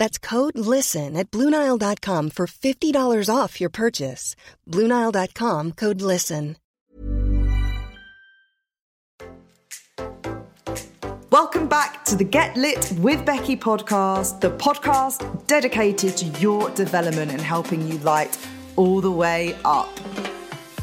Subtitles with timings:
[0.00, 4.34] That's code LISTEN at Bluenile.com for $50 off your purchase.
[4.66, 6.56] Bluenile.com code LISTEN.
[11.30, 17.30] Welcome back to the Get Lit with Becky podcast, the podcast dedicated to your development
[17.30, 18.38] and helping you light
[18.76, 19.90] all the way up.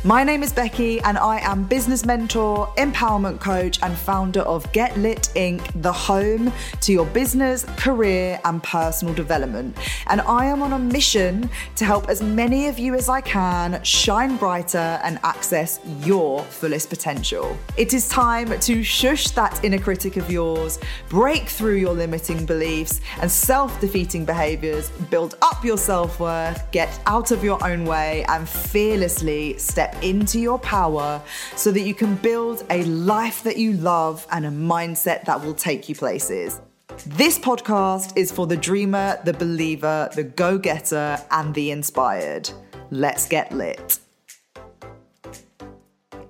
[0.03, 4.95] My name is Becky, and I am business mentor, empowerment coach, and founder of Get
[4.97, 9.75] Lit Inc., the home to your business, career, and personal development.
[10.05, 13.83] And I am on a mission to help as many of you as I can
[13.83, 17.57] shine brighter and access your fullest potential.
[17.75, 23.01] It is time to shush that inner critic of yours, break through your limiting beliefs
[23.19, 28.23] and self defeating behaviors, build up your self worth, get out of your own way,
[28.29, 31.21] and fearlessly step into your power
[31.55, 35.53] so that you can build a life that you love and a mindset that will
[35.53, 36.61] take you places.
[37.05, 42.49] This podcast is for the dreamer, the believer, the go getter, and the inspired.
[42.89, 43.99] Let's get lit.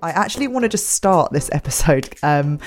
[0.01, 2.59] I actually want to just start this episode um,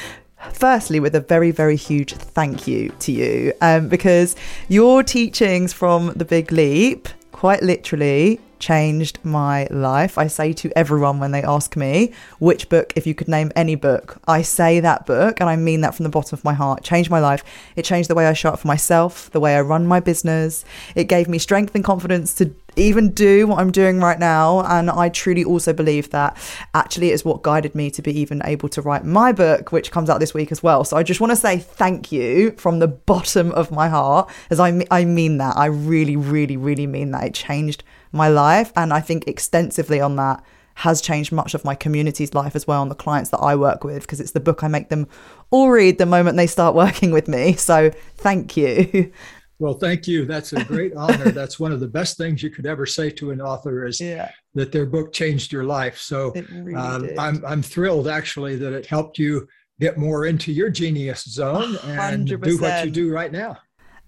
[0.52, 4.34] firstly with a very very huge thank you to you um, because
[4.68, 10.18] your teachings from the big leap quite literally changed my life.
[10.18, 13.74] I say to everyone when they ask me which book, if you could name any
[13.74, 16.84] book, I say that book, and I mean that from the bottom of my heart.
[16.84, 17.42] Changed my life.
[17.76, 20.64] It changed the way I show up for myself, the way I run my business.
[20.94, 24.64] It gave me strength and confidence to even do what I'm doing right now.
[24.64, 26.36] And I truly also believe that
[26.74, 30.10] actually is what guided me to be even able to write my book, which comes
[30.10, 30.84] out this week as well.
[30.84, 34.60] So I just want to say thank you from the bottom of my heart, as
[34.60, 35.56] I, I mean that.
[35.56, 37.24] I really, really, really mean that.
[37.24, 37.82] It changed
[38.12, 38.72] my life.
[38.76, 40.44] And I think extensively on that
[40.76, 43.84] has changed much of my community's life as well and the clients that I work
[43.84, 45.08] with because it's the book I make them
[45.50, 47.54] all read the moment they start working with me.
[47.54, 49.12] So thank you.
[49.58, 50.24] Well, thank you.
[50.24, 51.30] That's a great honor.
[51.32, 54.30] That's one of the best things you could ever say to an author is yeah.
[54.54, 55.98] that their book changed your life.
[55.98, 59.46] So really um, I'm I'm thrilled actually that it helped you
[59.78, 62.42] get more into your genius zone and 100%.
[62.42, 63.58] do what you do right now.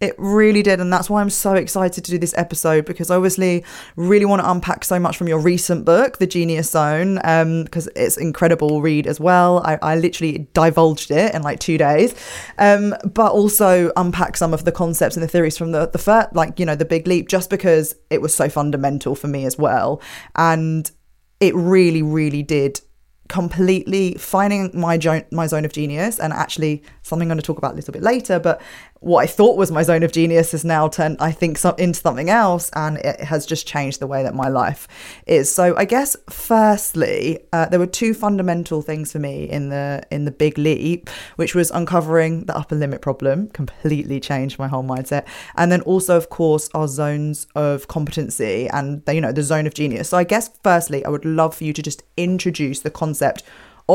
[0.03, 0.81] It really did.
[0.81, 3.65] And that's why I'm so excited to do this episode because I obviously
[3.95, 7.93] really want to unpack so much from your recent book, The Genius Zone, because um,
[7.95, 9.63] it's incredible read as well.
[9.65, 12.17] I, I, literally divulged it in like two days,
[12.59, 16.35] um, but also unpack some of the concepts and the theories from the, the first,
[16.35, 19.57] like, you know, the big leap, just because it was so fundamental for me as
[19.57, 20.03] well.
[20.35, 20.91] And
[21.39, 22.81] it really, really did
[23.29, 27.57] completely finding my jo- my zone of genius and actually something I'm going to talk
[27.57, 28.61] about a little bit later but
[29.03, 32.31] what I thought was my zone of genius has now turned, I think, into something
[32.31, 34.87] else, and it has just changed the way that my life
[35.27, 35.53] is.
[35.53, 40.25] So, I guess, firstly, uh, there were two fundamental things for me in the in
[40.25, 45.27] the big leap, which was uncovering the upper limit problem, completely changed my whole mindset,
[45.57, 49.75] and then also, of course, our zones of competency and you know the zone of
[49.75, 50.11] genius.
[50.11, 53.43] So, I guess, firstly, I would love for you to just introduce the concept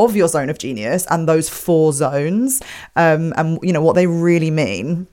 [0.04, 2.62] of your zone of genius and those four zones
[2.96, 5.06] um, and you know what they really mean.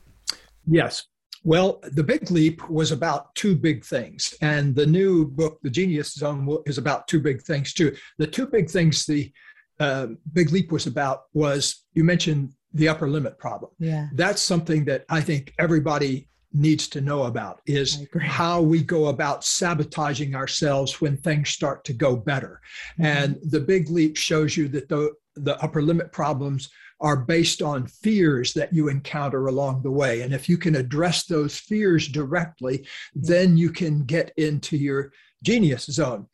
[0.67, 1.05] Yes.
[1.43, 6.13] Well the big leap was about two big things and the new book the genius
[6.13, 7.95] zone is about two big things too.
[8.17, 9.31] The two big things the
[9.79, 13.71] uh, big leap was about was you mentioned the upper limit problem.
[13.79, 14.07] Yeah.
[14.13, 19.43] That's something that i think everybody needs to know about is how we go about
[19.43, 22.61] sabotaging ourselves when things start to go better.
[22.93, 23.05] Mm-hmm.
[23.05, 26.69] And the big leap shows you that the, the upper limit problems
[27.01, 30.21] are based on fears that you encounter along the way.
[30.21, 33.21] And if you can address those fears directly, mm-hmm.
[33.21, 35.11] then you can get into your
[35.43, 36.27] genius zone.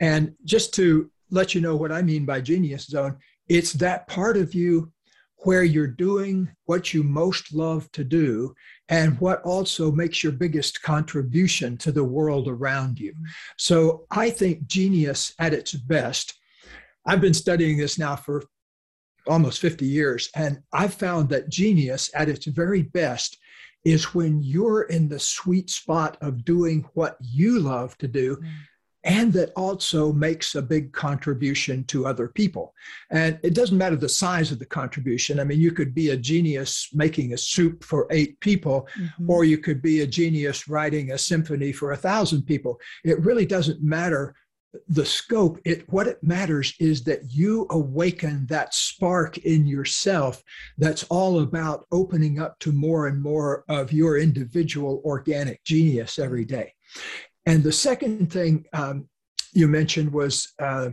[0.00, 3.16] And just to let you know what I mean by genius zone,
[3.48, 4.92] it's that part of you
[5.42, 8.54] where you're doing what you most love to do
[8.88, 13.14] and what also makes your biggest contribution to the world around you.
[13.56, 16.38] So I think genius at its best
[17.08, 18.44] I've been studying this now for
[19.26, 23.38] almost 50 years, and I've found that genius at its very best
[23.82, 28.36] is when you're in the sweet spot of doing what you love to do.
[28.36, 28.48] Mm
[29.04, 32.74] and that also makes a big contribution to other people.
[33.10, 35.38] And it doesn't matter the size of the contribution.
[35.38, 39.30] I mean, you could be a genius making a soup for eight people, mm-hmm.
[39.30, 42.80] or you could be a genius writing a symphony for a thousand people.
[43.04, 44.34] It really doesn't matter
[44.88, 50.42] the scope it what it matters is that you awaken that spark in yourself
[50.76, 56.44] that's all about opening up to more and more of your individual organic genius every
[56.44, 56.70] day
[57.48, 59.08] and the second thing um,
[59.54, 60.90] you mentioned was uh,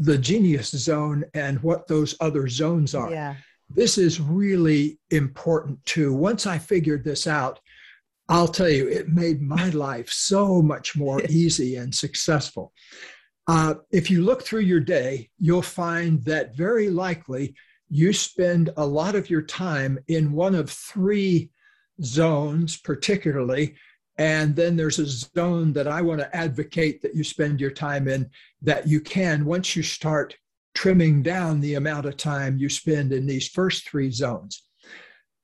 [0.00, 3.10] the genius zone and what those other zones are.
[3.10, 3.36] Yeah.
[3.70, 6.12] This is really important too.
[6.12, 7.58] Once I figured this out,
[8.28, 12.74] I'll tell you, it made my life so much more easy and successful.
[13.48, 17.54] Uh, if you look through your day, you'll find that very likely
[17.88, 21.50] you spend a lot of your time in one of three
[22.02, 23.74] zones, particularly
[24.18, 28.08] and then there's a zone that I want to advocate that you spend your time
[28.08, 28.30] in
[28.60, 30.36] that you can once you start
[30.74, 34.62] trimming down the amount of time you spend in these first three zones.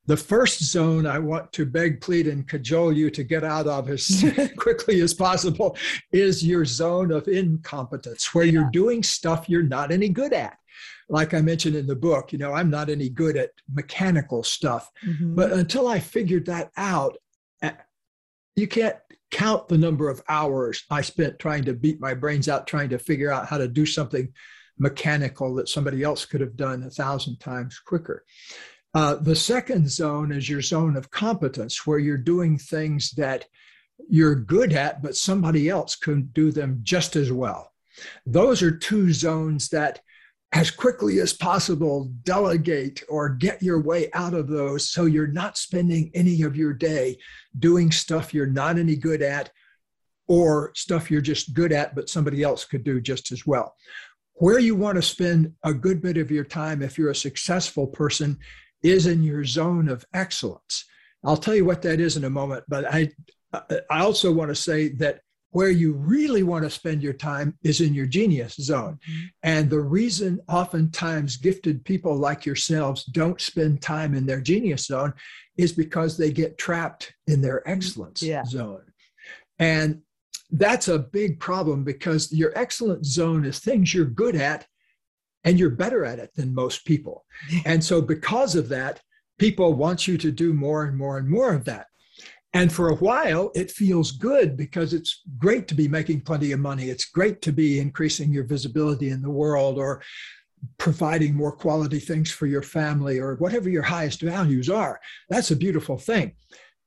[0.07, 3.91] The first zone I want to beg, plead, and cajole you to get out of
[3.91, 4.25] as
[4.57, 5.77] quickly as possible
[6.13, 10.57] is your zone of incompetence, where you're doing stuff you're not any good at
[11.09, 14.91] like I mentioned in the book, you know, I'm not any good at mechanical stuff.
[15.07, 15.35] Mm-hmm.
[15.35, 17.17] But until I figured that out,
[18.59, 18.97] you can't
[19.31, 22.99] count the number of hours I spent trying to beat my brains out, trying to
[22.99, 24.33] figure out how to do something
[24.79, 28.25] mechanical that somebody else could have done a thousand times quicker.
[28.95, 33.45] Uh, the second zone is your zone of competence, where you're doing things that
[34.09, 37.73] you're good at, but somebody else can do them just as well.
[38.25, 40.01] Those are two zones that
[40.53, 45.59] as quickly as possible delegate or get your way out of those so you're not
[45.59, 47.17] spending any of your day
[47.59, 49.51] doing stuff you're not any good at
[50.27, 53.75] or stuff you're just good at but somebody else could do just as well.
[54.35, 57.87] Where you want to spend a good bit of your time if you're a successful
[57.87, 58.39] person
[58.83, 60.85] is in your zone of excellence.
[61.25, 63.11] I'll tell you what that is in a moment but i
[63.91, 67.81] i also want to say that where you really want to spend your time is
[67.81, 68.99] in your genius zone.
[69.09, 69.27] Mm-hmm.
[69.43, 75.15] And the reason oftentimes gifted people like yourselves don't spend time in their genius zone
[75.57, 77.73] is because they get trapped in their mm-hmm.
[77.73, 78.45] excellence yeah.
[78.45, 78.83] zone.
[79.59, 80.03] And
[80.51, 84.67] that's a big problem because your excellence zone is things you're good at
[85.45, 87.25] and you're better at it than most people.
[87.65, 89.01] and so, because of that,
[89.39, 91.87] people want you to do more and more and more of that.
[92.55, 96.61] And for a while, it feels good because it's great to be making plenty of
[96.61, 96.89] money.
[96.89, 100.03] It's great to be increasing your visibility in the world or
[100.79, 104.99] providing more quality things for your family or whatever your highest values are.
[105.29, 106.33] That's a beautiful thing.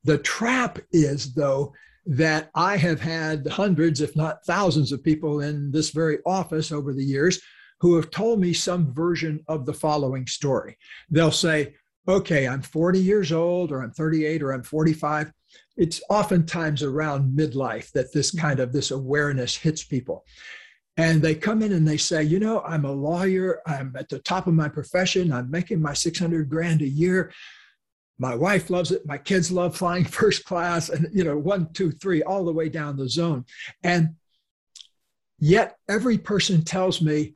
[0.03, 1.73] The trap is, though,
[2.07, 6.93] that I have had hundreds, if not thousands, of people in this very office over
[6.93, 7.39] the years
[7.79, 10.77] who have told me some version of the following story.
[11.09, 11.75] They'll say,
[12.07, 15.31] okay, I'm 40 years old, or I'm 38, or I'm 45
[15.81, 18.45] it's oftentimes around midlife that this mm-hmm.
[18.45, 20.23] kind of this awareness hits people.
[20.95, 23.61] And they come in and they say you know i'm a lawyer.
[23.65, 25.33] I'm at the top of my profession.
[25.33, 27.33] I'm making my 600 grand a year.
[28.19, 29.07] My wife loves it.
[29.07, 32.69] My kids love flying first class and you know one two three all the way
[32.69, 33.45] down the zone.
[33.81, 34.15] And
[35.39, 37.33] yet every person tells me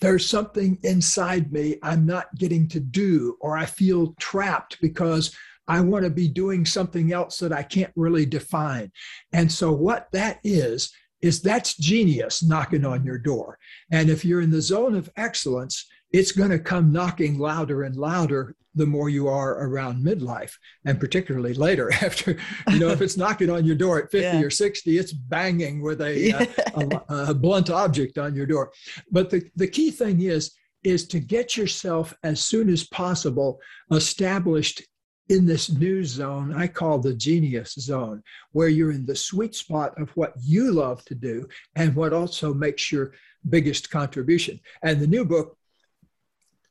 [0.00, 5.36] there's something inside me i'm not getting to do or i feel trapped because
[5.68, 8.90] I want to be doing something else that I can't really define.
[9.32, 13.58] And so, what that is, is that's genius knocking on your door.
[13.90, 17.96] And if you're in the zone of excellence, it's going to come knocking louder and
[17.96, 20.52] louder the more you are around midlife
[20.84, 22.36] and particularly later after
[22.70, 24.40] you know if it's knocking on your door at 50 yeah.
[24.40, 26.46] or 60 it's banging with a, yeah.
[26.74, 28.72] uh, a, a, blunt object on your door
[29.10, 30.52] but the, the key thing is
[30.84, 33.58] is to get yourself as soon as possible
[33.90, 34.82] established
[35.28, 39.98] in this new zone I call the genius zone, where you're in the sweet spot
[40.00, 43.12] of what you love to do and what also makes your
[43.48, 44.60] biggest contribution.
[44.82, 45.56] And the new book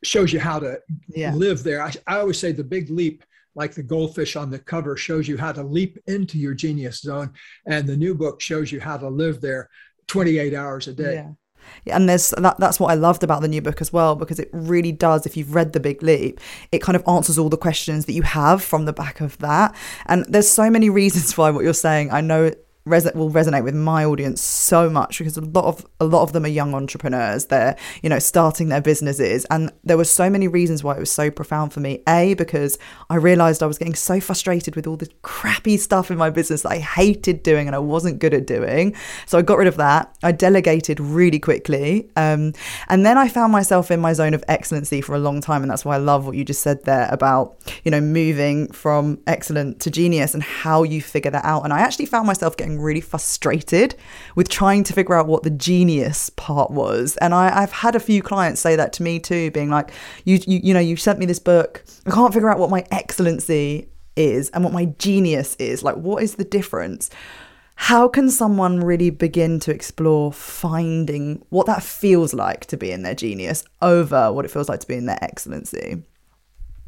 [0.03, 1.33] shows you how to yeah.
[1.33, 1.81] live there.
[1.81, 3.23] I, I always say the big leap,
[3.55, 7.33] like the goldfish on the cover, shows you how to leap into your genius zone.
[7.65, 9.69] And the new book shows you how to live there
[10.07, 11.15] 28 hours a day.
[11.15, 11.31] Yeah
[11.87, 14.49] and there's that that's what I loved about the new book as well because it
[14.51, 16.39] really does if you've read The Big Leap
[16.71, 19.75] it kind of answers all the questions that you have from the back of that.
[20.05, 22.11] And there's so many reasons why what you're saying.
[22.11, 22.51] I know
[22.87, 26.33] res- will resonate with my audience so much because a lot of a lot of
[26.33, 27.45] them are young entrepreneurs.
[27.45, 31.11] They're you know starting their businesses, and there were so many reasons why it was
[31.11, 32.03] so profound for me.
[32.07, 32.77] A because
[33.09, 36.63] I realized I was getting so frustrated with all the crappy stuff in my business
[36.63, 38.95] that I hated doing and I wasn't good at doing.
[39.25, 40.15] So I got rid of that.
[40.23, 42.53] I delegated really quickly, um,
[42.89, 45.71] and then I found myself in my zone of excellency for a long time, and
[45.71, 49.79] that's why I love what you just said there about you know moving from excellent
[49.81, 51.63] to genius and how you figure that out.
[51.63, 53.95] And I actually found myself getting really frustrated
[54.35, 57.17] with trying to figure out what the genius part was.
[57.17, 59.91] And I, have had a few clients say that to me too, being like,
[60.25, 61.83] you, you, you know, you sent me this book.
[62.05, 65.83] I can't figure out what my excellency is and what my genius is.
[65.83, 67.09] Like, what is the difference?
[67.75, 73.03] How can someone really begin to explore finding what that feels like to be in
[73.03, 76.01] their genius over what it feels like to be in their excellency?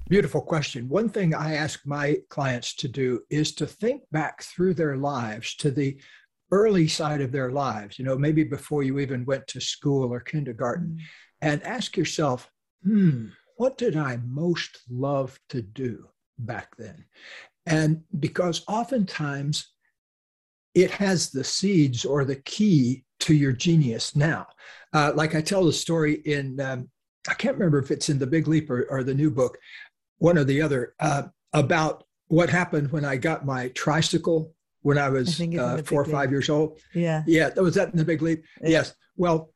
[0.10, 0.90] Beautiful question.
[0.90, 5.54] One thing I ask my clients to do is to think back through their lives
[5.58, 6.00] to the
[6.52, 10.20] early side of their lives, you know, maybe before you even went to school or
[10.20, 11.04] kindergarten, mm.
[11.42, 12.50] and ask yourself,
[12.84, 16.08] hmm, what did I most love to do
[16.40, 17.06] back then?
[17.68, 19.74] And because oftentimes
[20.74, 24.48] it has the seeds or the key to your genius now.
[24.92, 26.90] Uh, like I tell the story in, um,
[27.28, 29.58] I can't remember if it's in the Big Leap or, or the new book,
[30.20, 31.24] one or the other uh,
[31.54, 36.06] about what happened when I got my tricycle when I was I uh, four or
[36.06, 36.32] five leap.
[36.32, 36.80] years old.
[36.94, 37.24] Yeah.
[37.28, 37.50] Yeah.
[37.50, 38.44] That Was that in the big leap?
[38.62, 38.70] Yeah.
[38.70, 38.94] Yes.
[39.18, 39.52] Well,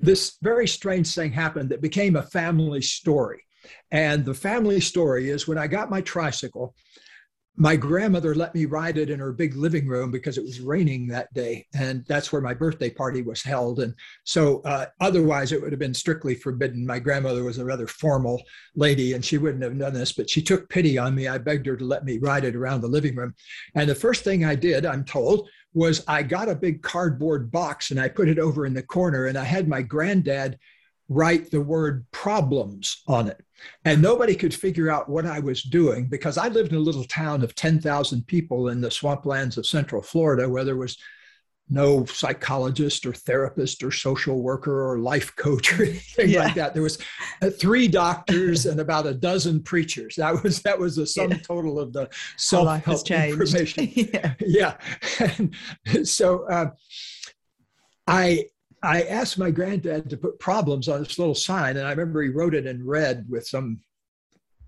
[0.00, 3.42] this very strange thing happened that became a family story.
[3.90, 6.74] And the family story is when I got my tricycle,
[7.56, 11.06] my grandmother let me ride it in her big living room because it was raining
[11.06, 13.80] that day and that's where my birthday party was held.
[13.80, 13.94] And
[14.24, 16.86] so uh, otherwise it would have been strictly forbidden.
[16.86, 18.42] My grandmother was a rather formal
[18.74, 21.28] lady and she wouldn't have done this but she took pity on me.
[21.28, 23.34] I begged her to let me ride it around the living room.
[23.74, 27.90] And the first thing i did i'm told was i got a big cardboard box
[27.90, 30.58] and i put it over in the corner and i had my granddad
[31.08, 33.42] write the word problems on it.
[33.84, 37.04] And nobody could figure out what I was doing because I lived in a little
[37.04, 40.98] town of 10,000 people in the swamplands of Central Florida where there was
[41.68, 46.44] no psychologist or therapist or social worker or life coach or anything yeah.
[46.44, 46.74] like that.
[46.74, 46.98] There was
[47.42, 50.16] uh, three doctors and about a dozen preachers.
[50.16, 51.38] That was that was the sum yeah.
[51.38, 53.88] total of the self help information.
[53.94, 54.34] yeah.
[54.40, 54.76] yeah.
[55.86, 56.70] And so uh,
[58.06, 58.44] I
[58.82, 62.28] I asked my granddad to put problems on this little sign, and I remember he
[62.28, 63.80] wrote it in red with some,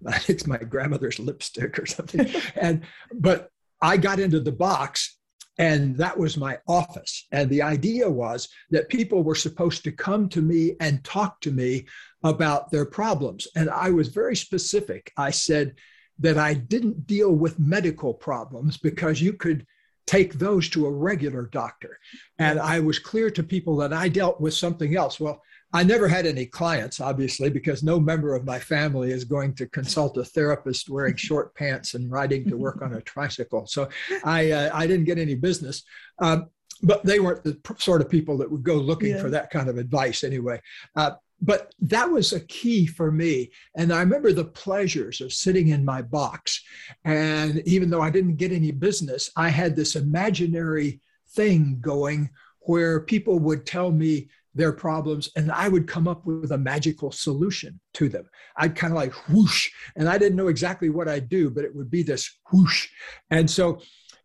[0.07, 2.27] I think it's my grandmother's lipstick or something.
[2.57, 2.83] and
[3.15, 3.51] but
[3.81, 5.19] I got into the box,
[5.59, 7.27] and that was my office.
[7.33, 11.51] And the idea was that people were supposed to come to me and talk to
[11.51, 11.87] me
[12.25, 13.47] about their problems.
[13.57, 15.13] And I was very specific.
[15.17, 15.75] I said
[16.21, 19.67] that I didn't deal with medical problems because you could
[20.09, 21.99] take those to a regular doctor.
[22.39, 25.21] And I was clear to people that I dealt with something else.
[25.21, 25.43] Well,
[25.75, 29.67] I never had any clients, obviously, because no member of my family is going to
[29.67, 33.67] consult a therapist wearing short pants and riding to work on a tricycle.
[33.67, 33.91] So
[34.25, 35.85] I, uh, I didn't get any business.
[36.21, 36.49] Um,
[36.83, 39.21] but they weren't the sort of people that would go looking yeah.
[39.21, 40.61] for that kind of advice anyway.
[40.97, 43.51] Uh, but that was a key for me.
[43.77, 46.63] And I remember the pleasures of sitting in my box.
[47.05, 52.31] And even though I didn't get any business, I had this imaginary thing going
[52.61, 57.13] where people would tell me their problems and I would come up with a magical
[57.13, 58.29] solution to them.
[58.57, 61.75] I'd kind of like whoosh, and I didn't know exactly what I'd do, but it
[61.75, 62.89] would be this whoosh.
[63.31, 63.81] And so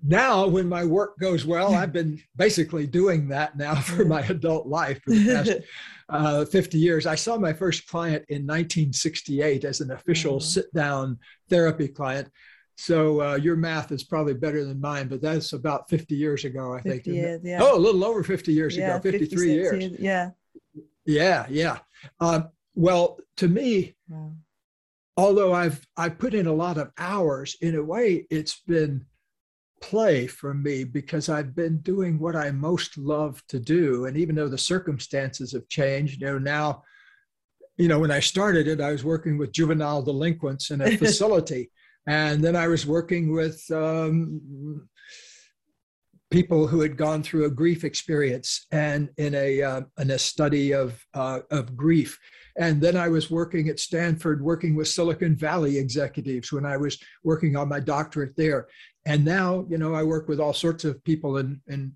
[0.05, 4.67] now when my work goes well i've been basically doing that now for my adult
[4.67, 5.51] life for the past
[6.09, 10.45] uh, 50 years i saw my first client in 1968 as an official mm-hmm.
[10.45, 11.17] sit down
[11.49, 12.29] therapy client
[12.75, 16.73] so uh, your math is probably better than mine but that's about 50 years ago
[16.73, 17.59] i think years, yeah.
[17.61, 19.83] oh a little over 50 years yeah, ago 53 years.
[19.83, 20.29] years yeah
[21.05, 21.79] yeah yeah
[22.19, 24.31] um, well to me wow.
[25.15, 29.05] although i've i've put in a lot of hours in a way it's been
[29.83, 34.05] play for me because I've been doing what I most love to do.
[34.05, 36.83] And even though the circumstances have changed, you know, now,
[37.77, 41.69] you know, when I started it, I was working with juvenile delinquents in a facility.
[42.07, 44.87] and then I was working with um,
[46.31, 50.73] people who had gone through a grief experience and in a, uh, in a study
[50.73, 52.17] of, uh, of grief.
[52.55, 56.97] And then I was working at Stanford, working with Silicon Valley executives when I was
[57.23, 58.67] working on my doctorate there.
[59.05, 61.95] And now, you know, I work with all sorts of people in, in,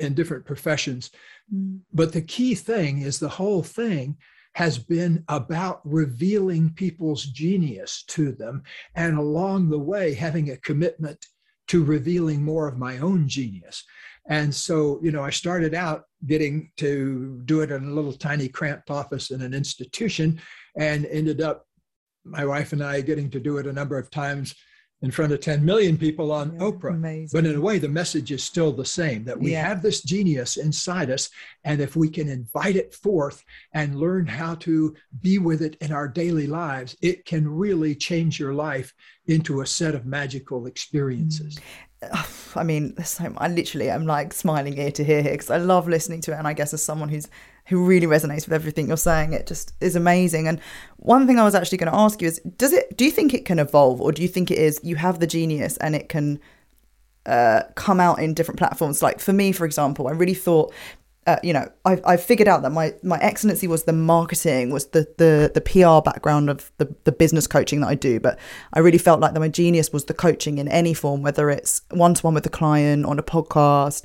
[0.00, 1.10] in different professions.
[1.54, 1.80] Mm.
[1.92, 4.16] But the key thing is the whole thing
[4.54, 8.62] has been about revealing people's genius to them
[8.94, 11.24] and along the way having a commitment
[11.68, 13.84] to revealing more of my own genius.
[14.28, 18.48] And so, you know, I started out getting to do it in a little tiny
[18.48, 20.40] cramped office in an institution
[20.76, 21.66] and ended up,
[22.24, 24.54] my wife and I, getting to do it a number of times
[25.02, 26.94] in front of 10 million people on yeah, Oprah.
[26.94, 27.28] Amazing.
[27.32, 29.66] But in a way, the message is still the same that we yeah.
[29.66, 31.28] have this genius inside us.
[31.64, 33.44] And if we can invite it forth
[33.74, 38.38] and learn how to be with it in our daily lives, it can really change
[38.38, 38.94] your life
[39.26, 41.56] into a set of magical experiences.
[41.56, 41.62] Mm.
[42.56, 45.88] I mean, so I literally I'm like smiling ear to ear here because I love
[45.88, 47.28] listening to it, and I guess as someone who's
[47.66, 50.48] who really resonates with everything you're saying, it just is amazing.
[50.48, 50.60] And
[50.96, 52.96] one thing I was actually going to ask you is, does it?
[52.96, 55.26] Do you think it can evolve, or do you think it is you have the
[55.26, 56.40] genius and it can
[57.26, 59.02] uh, come out in different platforms?
[59.02, 60.72] Like for me, for example, I really thought
[61.24, 64.86] uh, you know, I I figured out that my my excellency was the marketing, was
[64.86, 68.40] the the the PR background of the the business coaching that I do, but
[68.72, 71.82] I really felt like that my genius was the coaching in any form, whether it's
[71.90, 74.02] one to one with the client on a podcast.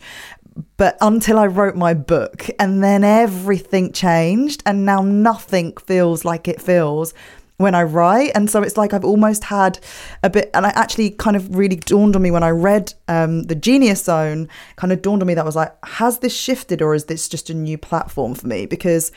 [0.77, 6.47] But until I wrote my book, and then everything changed, and now nothing feels like
[6.47, 7.13] it feels
[7.57, 8.31] when I write.
[8.35, 9.79] And so it's like I've almost had
[10.23, 13.43] a bit, and I actually kind of really dawned on me when I read um,
[13.43, 14.47] The Genius Zone,
[14.77, 17.49] kind of dawned on me that was like, has this shifted or is this just
[17.49, 18.65] a new platform for me?
[18.65, 19.11] Because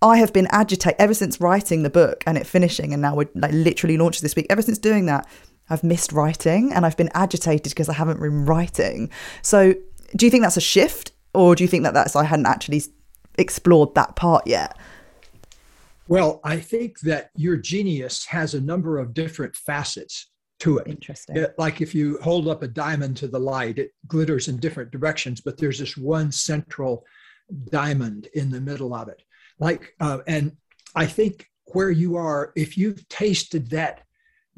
[0.00, 3.28] I have been agitated ever since writing the book and it finishing, and now we're
[3.34, 4.46] like literally launches this week.
[4.50, 5.26] Ever since doing that,
[5.70, 9.10] I've missed writing and I've been agitated because I haven't been writing.
[9.42, 9.74] So,
[10.16, 12.82] do you think that's a shift, or do you think that that's I hadn't actually
[13.36, 14.76] explored that part yet?
[16.08, 20.88] Well, I think that your genius has a number of different facets to it.
[20.88, 21.36] Interesting.
[21.36, 24.90] It, like if you hold up a diamond to the light, it glitters in different
[24.90, 27.04] directions, but there's this one central
[27.70, 29.22] diamond in the middle of it.
[29.60, 30.56] Like, uh, and
[30.94, 34.02] I think where you are, if you've tasted that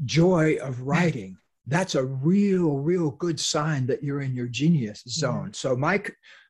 [0.05, 1.37] joy of writing,
[1.71, 5.53] that's a real, real good sign that you're in your genius zone.
[5.55, 6.03] So my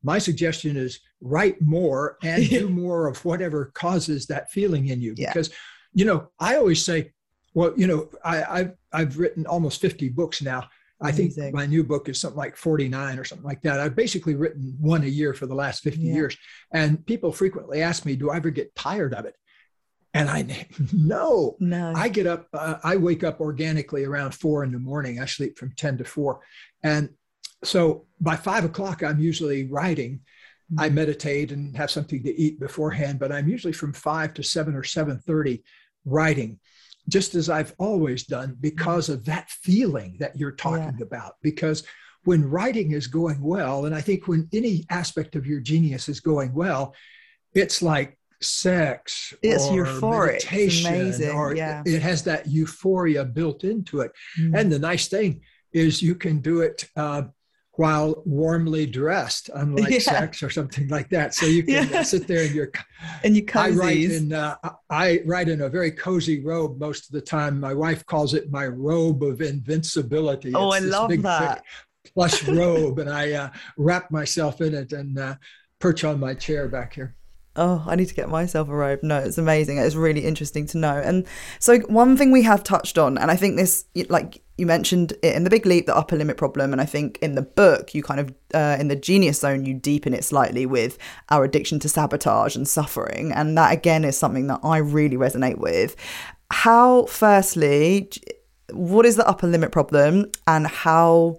[0.02, 5.14] my suggestion is write more and do more of whatever causes that feeling in you.
[5.16, 5.28] Yeah.
[5.28, 5.50] Because,
[5.92, 7.12] you know, I always say,
[7.52, 10.68] well, you know, I, I've I've written almost 50 books now.
[11.02, 11.54] I think Amazing.
[11.54, 13.80] my new book is something like 49 or something like that.
[13.80, 16.14] I've basically written one a year for the last 50 yeah.
[16.14, 16.37] years.
[16.74, 19.35] And people frequently ask me, do I ever get tired of it?
[20.12, 21.92] And I no, no.
[21.94, 25.20] I get up, uh, I wake up organically around four in the morning.
[25.20, 26.40] I sleep from 10 to four.
[26.83, 27.11] And
[27.62, 30.20] so by five o'clock, I'm usually writing.
[30.79, 30.94] I mm-hmm.
[30.94, 34.83] meditate and have something to eat beforehand, but I'm usually from five to seven or
[34.83, 35.62] 7.30
[36.05, 36.61] writing,
[37.09, 41.05] just as I've always done because of that feeling that you're talking yeah.
[41.05, 41.35] about.
[41.42, 41.83] Because
[42.25, 46.20] when writing is going well, and I think when any aspect of your genius is
[46.20, 46.94] going well,
[47.55, 50.46] it's like sex it's euphoric.
[50.53, 51.31] It's amazing.
[51.31, 51.83] or yeah.
[51.85, 54.12] it has that euphoria built into it.
[54.38, 54.59] Mm.
[54.59, 57.22] and the nice thing is you can do it uh,
[57.72, 59.98] while warmly dressed unlike yeah.
[59.98, 61.35] sex or something like that.
[61.35, 62.03] So you can yeah.
[62.03, 62.70] sit there in your
[63.24, 64.57] and you I write in uh,
[64.90, 67.61] I write in a very cozy robe most of the time.
[67.61, 70.53] My wife calls it my robe of invincibility.
[70.55, 71.62] Oh it's I love big, that.
[72.14, 75.37] plush robe and I uh, wrap myself in it and uh,
[75.79, 77.16] perch on my chair back here
[77.56, 79.00] oh, I need to get myself a robe.
[79.02, 79.78] No, it's amazing.
[79.78, 80.96] It's really interesting to know.
[80.96, 81.26] And
[81.58, 85.34] so, one thing we have touched on, and I think this, like you mentioned it
[85.34, 86.72] in the big leap, the upper limit problem.
[86.72, 89.74] And I think in the book, you kind of, uh, in the genius zone, you
[89.74, 90.98] deepen it slightly with
[91.30, 93.32] our addiction to sabotage and suffering.
[93.32, 95.96] And that, again, is something that I really resonate with.
[96.52, 98.10] How, firstly,
[98.72, 101.38] what is the upper limit problem and how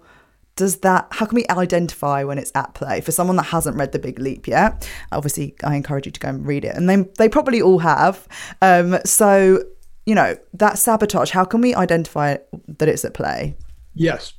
[0.55, 3.01] does that how can we identify when it's at play?
[3.01, 6.29] For someone that hasn't read the big leap yet obviously i encourage you to go
[6.29, 6.75] and read it.
[6.75, 8.27] And they, they probably all have.
[8.61, 9.63] Um, so
[10.05, 12.37] you know that sabotage how can we identify
[12.67, 13.55] that it's at play?
[13.93, 14.33] Yes.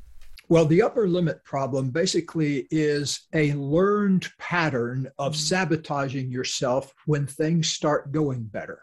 [0.48, 5.36] Well the upper limit problem basically is a learned pattern of mm.
[5.36, 8.82] sabotaging yourself when things start going better.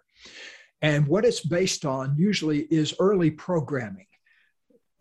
[0.81, 4.05] And what it's based on usually is early programming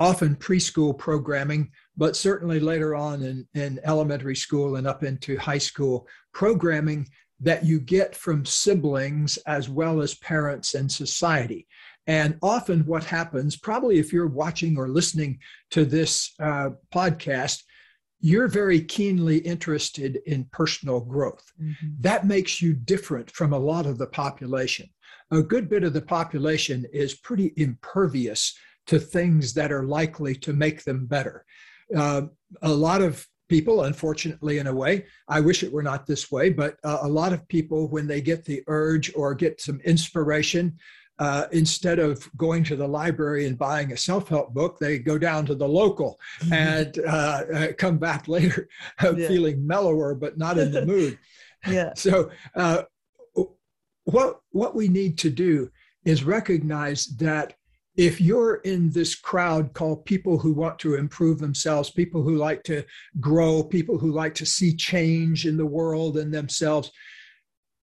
[0.01, 5.59] often preschool programming but certainly later on in, in elementary school and up into high
[5.59, 7.07] school, programming
[7.41, 11.67] that you get from siblings as well as parents and society.
[12.07, 15.41] And often, what happens, probably if you're watching or listening
[15.73, 17.65] to this uh, podcast,
[18.21, 21.45] you're very keenly interested in personal growth.
[21.61, 21.89] Mm-hmm.
[22.01, 24.89] That makes you different from a lot of the population.
[25.33, 28.57] A good bit of the population is pretty impervious
[28.87, 31.45] to things that are likely to make them better
[31.97, 32.23] uh,
[32.63, 36.51] a lot of people, unfortunately, in a way, I wish it were not this way,
[36.51, 40.79] but uh, a lot of people, when they get the urge or get some inspiration,
[41.19, 45.45] uh, instead of going to the library and buying a self-help book, they go down
[45.47, 46.19] to the local
[46.53, 48.69] and uh, uh, come back later
[49.03, 49.27] uh, yeah.
[49.27, 51.19] feeling mellower but not in the mood.
[51.69, 51.93] yeah.
[51.97, 52.83] So uh,
[54.05, 55.71] what what we need to do
[56.05, 57.55] is recognize that
[57.99, 62.63] if you're in this crowd called people who want to improve themselves, people who like
[62.63, 62.85] to
[63.19, 66.93] grow, people who like to see change in the world and themselves,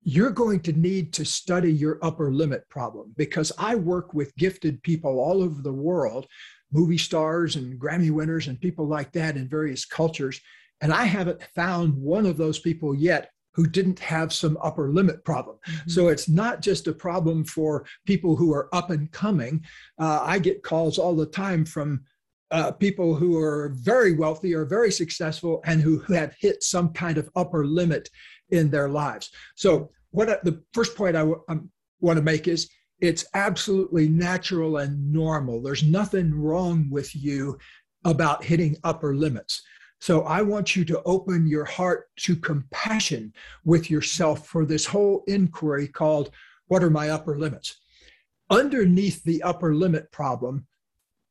[0.02, 4.80] you're going to need to study your upper limit problem because I work with gifted
[4.84, 6.28] people all over the world,
[6.70, 10.40] movie stars and Grammy winners and people like that in various cultures.
[10.80, 15.24] And I haven't found one of those people yet who didn't have some upper limit
[15.24, 15.56] problem.
[15.66, 15.90] Mm-hmm.
[15.90, 19.64] So it's not just a problem for people who are up and coming.
[19.98, 22.04] Uh, I get calls all the time from
[22.50, 27.18] uh, people who are very wealthy or very successful and who have hit some kind
[27.18, 28.10] of upper limit
[28.50, 29.30] in their lives.
[29.56, 31.56] So, what I, the first point I, w- I
[32.00, 35.60] want to make is it's absolutely natural and normal.
[35.60, 37.58] There's nothing wrong with you
[38.04, 39.62] about hitting upper limits.
[40.04, 43.32] So I want you to open your heart to compassion
[43.64, 46.30] with yourself for this whole inquiry called
[46.66, 47.80] What are my upper limits?
[48.50, 50.66] Underneath the upper limit problem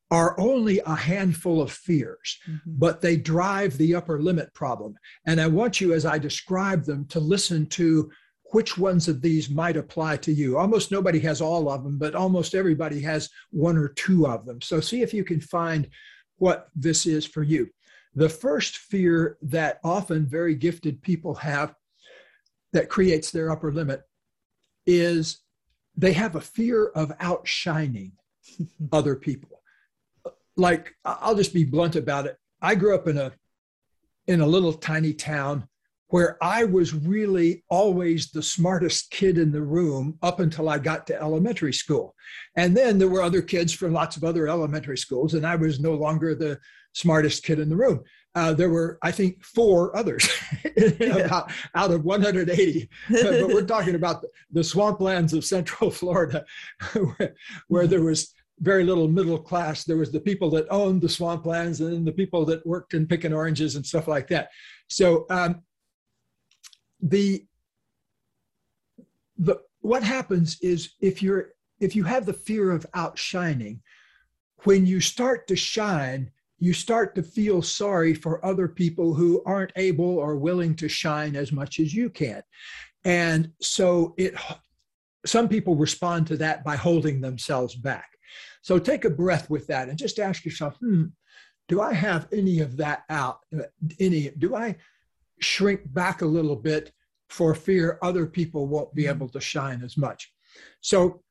[0.10, 2.72] are only a handful of fears, mm-hmm.
[2.80, 4.96] but they drive the upper limit problem.
[5.28, 8.10] And I want you, as I describe them, to listen to
[8.54, 10.58] which ones of these might apply to you.
[10.58, 14.62] Almost nobody has all of them, but almost everybody has one or two of them.
[14.62, 15.88] So see if you can find
[16.38, 17.70] what this is for you.
[18.16, 21.76] The first fear that often very gifted people have
[22.72, 24.02] that creates their upper limit
[24.86, 25.40] is
[25.96, 28.14] they have a fear of outshining
[28.92, 29.54] other people
[30.56, 32.38] like I'll just be blunt about it.
[32.62, 33.32] I grew up in a
[34.28, 35.68] in a little tiny town
[36.08, 41.08] where I was really always the smartest kid in the room up until I got
[41.08, 42.14] to elementary school.
[42.56, 45.80] And then there were other kids from lots of other elementary schools, and I was
[45.80, 46.60] no longer the
[46.94, 48.04] smartest kid in the room.
[48.36, 50.28] Uh, there were, I think, four others
[51.02, 52.90] about, out of 180.
[53.10, 56.44] but we're talking about the, the swamplands of Central Florida,
[56.94, 57.36] where,
[57.68, 59.84] where there was very little middle class.
[59.84, 63.06] There was the people that owned the swamplands and then the people that worked in
[63.06, 64.50] picking oranges and stuff like that.
[64.88, 65.62] So um,
[67.02, 67.46] the
[69.38, 73.82] the what happens is if you're if you have the fear of outshining,
[74.64, 76.32] when you start to shine,
[76.64, 81.36] you start to feel sorry for other people who aren't able or willing to shine
[81.36, 82.42] as much as you can.
[83.04, 84.34] And so it
[85.26, 88.10] some people respond to that by holding themselves back.
[88.62, 91.06] So take a breath with that and just ask yourself, hmm,
[91.68, 93.40] do I have any of that out?
[94.00, 94.78] Any, do I
[95.40, 96.94] shrink back a little bit
[97.30, 100.32] for fear other people won't be able to shine as much?
[100.82, 101.23] So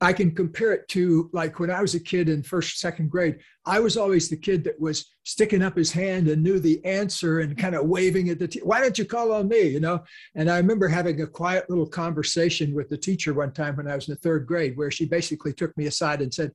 [0.00, 3.38] I can compare it to like when I was a kid in first, second grade,
[3.64, 7.40] I was always the kid that was sticking up his hand and knew the answer
[7.40, 8.66] and kind of waving at the teacher.
[8.66, 9.62] Why don't you call on me?
[9.62, 10.04] You know?
[10.34, 13.94] And I remember having a quiet little conversation with the teacher one time when I
[13.94, 16.52] was in the third grade, where she basically took me aside and said,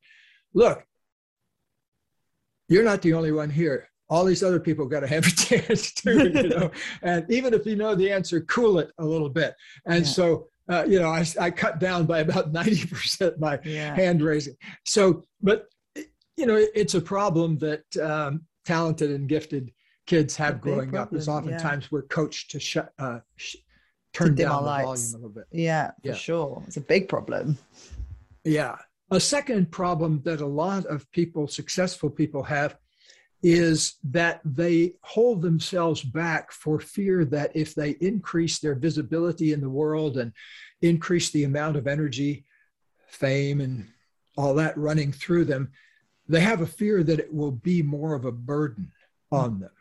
[0.54, 0.86] Look,
[2.70, 3.90] you're not the only one here.
[4.08, 6.70] All these other people got to have a chance too, you know.
[7.02, 9.56] and even if you know the answer, cool it a little bit.
[9.88, 10.12] And yeah.
[10.12, 13.96] so uh, you know, I, I cut down by about 90% my yeah.
[13.96, 14.56] hand raising.
[14.86, 15.68] So, but,
[16.38, 19.72] you know, it's a problem that um, talented and gifted
[20.08, 21.90] kids have growing problem, up is oftentimes yeah.
[21.92, 23.58] we're coached to shut, uh, sh-
[24.14, 25.46] turn to down the volume a little bit.
[25.52, 26.14] Yeah, for yeah.
[26.14, 26.64] sure.
[26.68, 27.58] It's a big problem.
[28.44, 28.78] Yeah.
[29.12, 32.78] A second problem that a lot of people, successful people have
[33.44, 39.62] is that they hold themselves back for fear that if they increase their visibility in
[39.62, 40.32] the world and
[40.82, 42.46] increase the amount of energy,
[43.08, 43.88] fame, and
[44.38, 45.72] all that running through them,
[46.28, 48.92] they have a fear that it will be more of a burden
[49.32, 49.72] on them.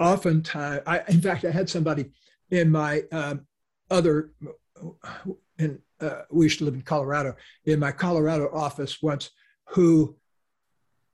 [0.00, 2.10] Oftentimes, I, in fact, I had somebody
[2.50, 3.46] in my um,
[3.90, 4.32] other,
[5.58, 9.30] and uh, we used to live in Colorado, in my Colorado office once,
[9.68, 10.16] who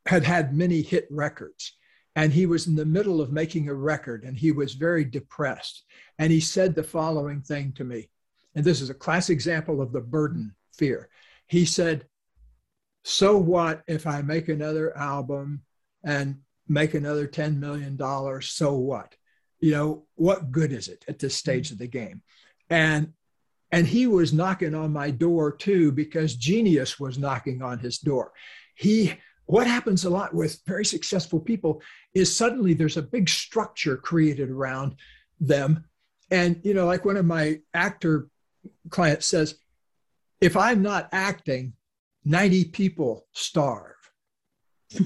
[0.09, 1.75] had had many hit records.
[2.16, 5.85] And he was in the middle of making a record and he was very depressed.
[6.18, 8.09] And he said the following thing to me.
[8.55, 11.11] And this is a classic example of the burden fear.
[11.47, 12.07] He said,
[13.05, 15.61] So what if I make another album
[16.03, 17.99] and make another $10 million?
[18.40, 19.14] So what?
[19.61, 22.23] You know, what good is it at this stage of the game?
[22.71, 23.12] And
[23.71, 28.33] and he was knocking on my door too because genius was knocking on his door.
[28.75, 29.12] He
[29.48, 31.82] what happens a lot with very successful people
[32.14, 34.94] is suddenly there's a big structure created around
[35.40, 35.84] them
[36.30, 38.28] and you know like one of my actor
[38.90, 39.56] clients says
[40.40, 41.72] if I'm not acting,
[42.24, 43.94] 90 people starve.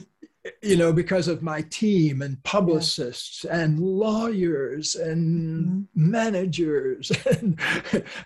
[0.63, 3.61] you know, because of my team and publicists yeah.
[3.61, 6.11] and lawyers and mm-hmm.
[6.11, 7.59] managers and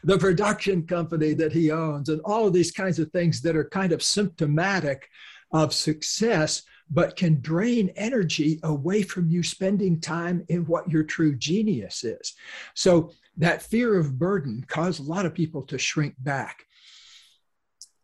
[0.02, 3.68] the production company that he owns and all of these kinds of things that are
[3.68, 5.08] kind of symptomatic
[5.52, 11.34] of success but can drain energy away from you spending time in what your true
[11.34, 12.34] genius is.
[12.74, 16.64] So that fear of burden caused a lot of people to shrink back.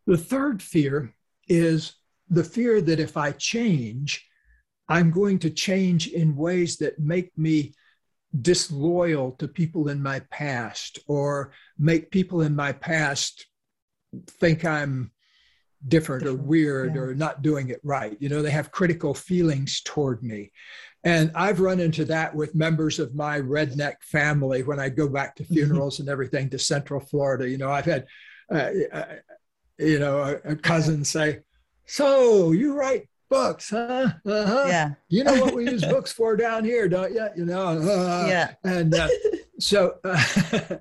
[0.07, 1.15] The third fear
[1.49, 1.95] is
[2.29, 4.27] the fear that if I change,
[4.89, 7.75] I'm going to change in ways that make me
[8.41, 13.47] disloyal to people in my past or make people in my past
[14.41, 15.13] think I'm
[15.88, 17.01] different, different or weird yeah.
[17.01, 18.16] or not doing it right.
[18.21, 20.53] You know, they have critical feelings toward me.
[21.05, 25.37] And I've run into that with members of my redneck family when I go back
[25.37, 25.55] to mm-hmm.
[25.55, 27.49] funerals and everything to Central Florida.
[27.49, 28.07] You know, I've had,
[28.53, 29.05] uh, uh,
[29.79, 31.40] you know, a, a cousin say,
[31.87, 34.12] So you write books, huh?
[34.25, 34.64] Uh-huh.
[34.68, 34.90] Yeah.
[35.09, 37.29] You know what we use books for down here, don't you?
[37.35, 38.55] You know, uh, yeah.
[38.62, 39.09] And uh,
[39.59, 40.77] so, uh,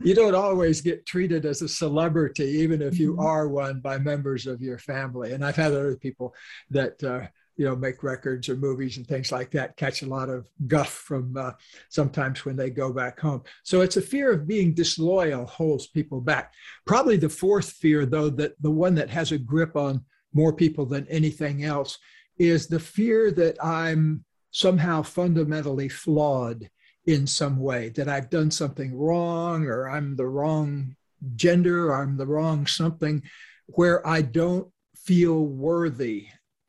[0.00, 3.20] you don't always get treated as a celebrity, even if you mm-hmm.
[3.20, 5.32] are one by members of your family.
[5.32, 6.34] And I've had other people
[6.70, 10.28] that, uh, you know, make records or movies and things like that catch a lot
[10.28, 11.52] of guff from uh,
[11.88, 13.42] sometimes when they go back home.
[13.64, 16.54] So it's a fear of being disloyal holds people back.
[16.86, 20.86] Probably the fourth fear, though, that the one that has a grip on more people
[20.86, 21.98] than anything else
[22.38, 26.70] is the fear that I'm somehow fundamentally flawed
[27.08, 30.94] in some way, that I've done something wrong or I'm the wrong
[31.36, 33.22] gender or I'm the wrong something,
[33.64, 36.26] where I don't feel worthy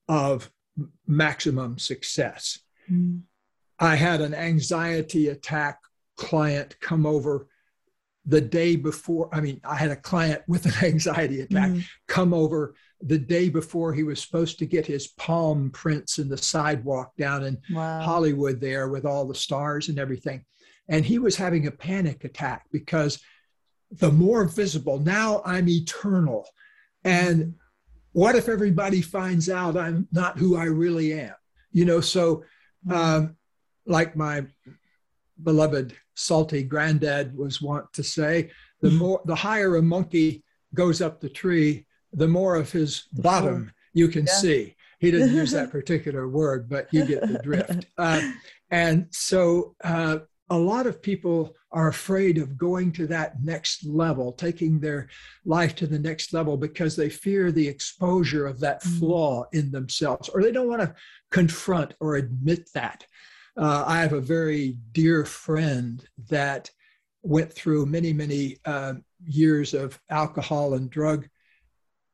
[0.07, 0.49] of
[1.05, 2.59] maximum success.
[2.89, 3.23] Mm.
[3.79, 5.79] I had an anxiety attack
[6.15, 7.47] client come over
[8.25, 9.27] the day before.
[9.33, 11.83] I mean, I had a client with an anxiety attack mm.
[12.07, 16.37] come over the day before he was supposed to get his palm prints in the
[16.37, 18.01] sidewalk down in wow.
[18.01, 20.43] Hollywood there with all the stars and everything.
[20.89, 23.21] And he was having a panic attack because
[23.91, 26.47] the more visible, now I'm eternal.
[27.03, 27.55] And
[28.11, 31.35] what if everybody finds out I'm not who I really am?
[31.71, 32.43] You know, so
[32.91, 33.37] um,
[33.85, 34.45] like my
[35.41, 41.19] beloved salty granddad was wont to say, the more the higher a monkey goes up
[41.19, 44.33] the tree, the more of his bottom you can yeah.
[44.33, 44.75] see.
[44.99, 47.85] He didn't use that particular word, but you get the drift.
[47.97, 48.31] Uh,
[48.71, 50.19] and so uh,
[50.49, 55.07] a lot of people are afraid of going to that next level, taking their
[55.45, 58.99] life to the next level because they fear the exposure of that mm.
[58.99, 60.95] flaw in themselves, or they don't want to
[61.31, 63.05] confront or admit that.
[63.57, 66.71] Uh, I have a very dear friend that
[67.21, 68.93] went through many, many uh,
[69.25, 71.27] years of alcohol and drug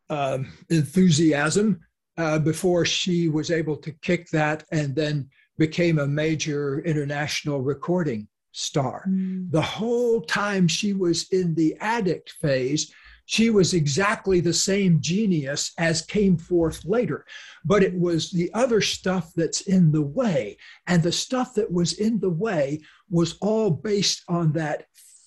[0.09, 1.79] um, enthusiasm
[2.17, 8.27] uh, before she was able to kick that and then became a major international recording
[8.51, 9.05] star.
[9.07, 9.51] Mm.
[9.51, 12.93] The whole time she was in the addict phase,
[13.25, 17.25] she was exactly the same genius as came forth later.
[17.65, 20.57] But it was the other stuff that's in the way.
[20.87, 24.85] And the stuff that was in the way was all based on that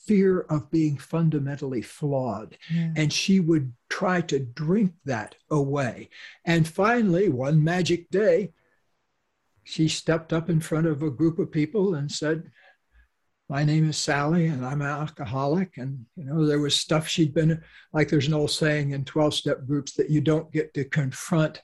[0.08, 2.56] fear of being fundamentally flawed.
[2.74, 2.92] Yeah.
[2.96, 6.08] And she would try to drink that away.
[6.44, 8.52] And finally, one magic day,
[9.64, 12.50] she stepped up in front of a group of people and said,
[13.50, 15.76] my name is Sally and I'm an alcoholic.
[15.76, 19.34] And, you know, there was stuff she'd been, like there's an old saying in 12
[19.34, 21.62] step groups that you don't get to confront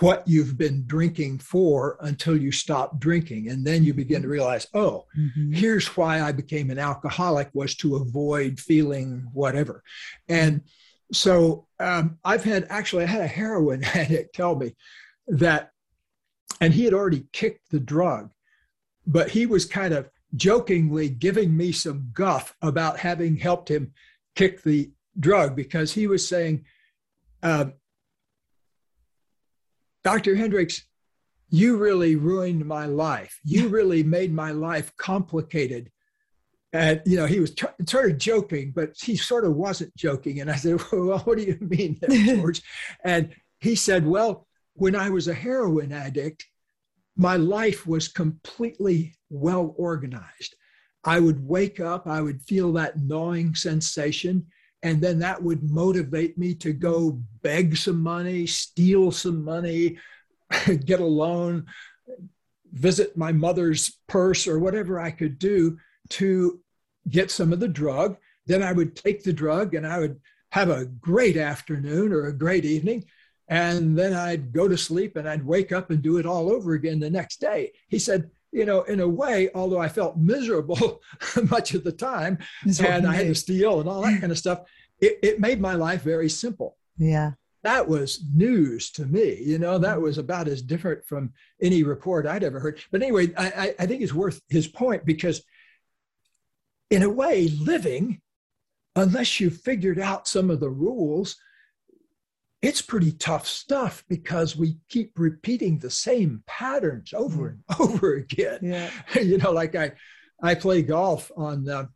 [0.00, 3.48] what you've been drinking for until you stop drinking.
[3.48, 5.52] And then you begin to realize oh mm-hmm.
[5.52, 9.82] here's why i became an alcoholic was to avoid feeling whatever.
[10.28, 10.62] And
[11.12, 14.74] so um, i've had actually i had a heroin addict tell me
[15.28, 15.70] that
[16.60, 18.30] and he had already kicked the drug
[19.06, 23.92] but he was kind of jokingly giving me some guff about having helped him
[24.34, 26.64] kick the drug because he was saying
[27.42, 27.66] uh,
[30.06, 30.36] Dr.
[30.36, 30.84] Hendricks,
[31.48, 33.40] you really ruined my life.
[33.42, 35.90] You really made my life complicated.
[36.72, 40.40] And, you know, he was t- sort of joking, but he sort of wasn't joking.
[40.40, 42.62] And I said, Well, what do you mean, George?
[43.02, 46.46] and he said, Well, when I was a heroin addict,
[47.16, 50.54] my life was completely well organized.
[51.02, 54.46] I would wake up, I would feel that gnawing sensation,
[54.86, 59.98] and then that would motivate me to go beg some money, steal some money,
[60.84, 61.66] get a loan,
[62.72, 65.76] visit my mother's purse or whatever I could do
[66.10, 66.60] to
[67.08, 68.16] get some of the drug.
[68.46, 70.20] Then I would take the drug and I would
[70.50, 73.06] have a great afternoon or a great evening.
[73.48, 76.74] And then I'd go to sleep and I'd wake up and do it all over
[76.74, 77.72] again the next day.
[77.88, 81.02] He said, you know, in a way, although I felt miserable
[81.50, 84.60] much of the time and I had to steal and all that kind of stuff,
[85.00, 86.76] it, it made my life very simple.
[86.96, 87.32] Yeah.
[87.62, 89.42] That was news to me.
[89.42, 90.04] You know, that mm-hmm.
[90.04, 92.80] was about as different from any report I'd ever heard.
[92.92, 95.42] But anyway, I, I think it's worth his point because,
[96.90, 98.20] in a way, living,
[98.94, 101.36] unless you figured out some of the rules,
[102.62, 108.58] it's pretty tough stuff because we keep repeating the same patterns over and over again.
[108.62, 108.90] Yeah.
[109.20, 109.92] you know, like I,
[110.42, 111.86] I play golf on, uh,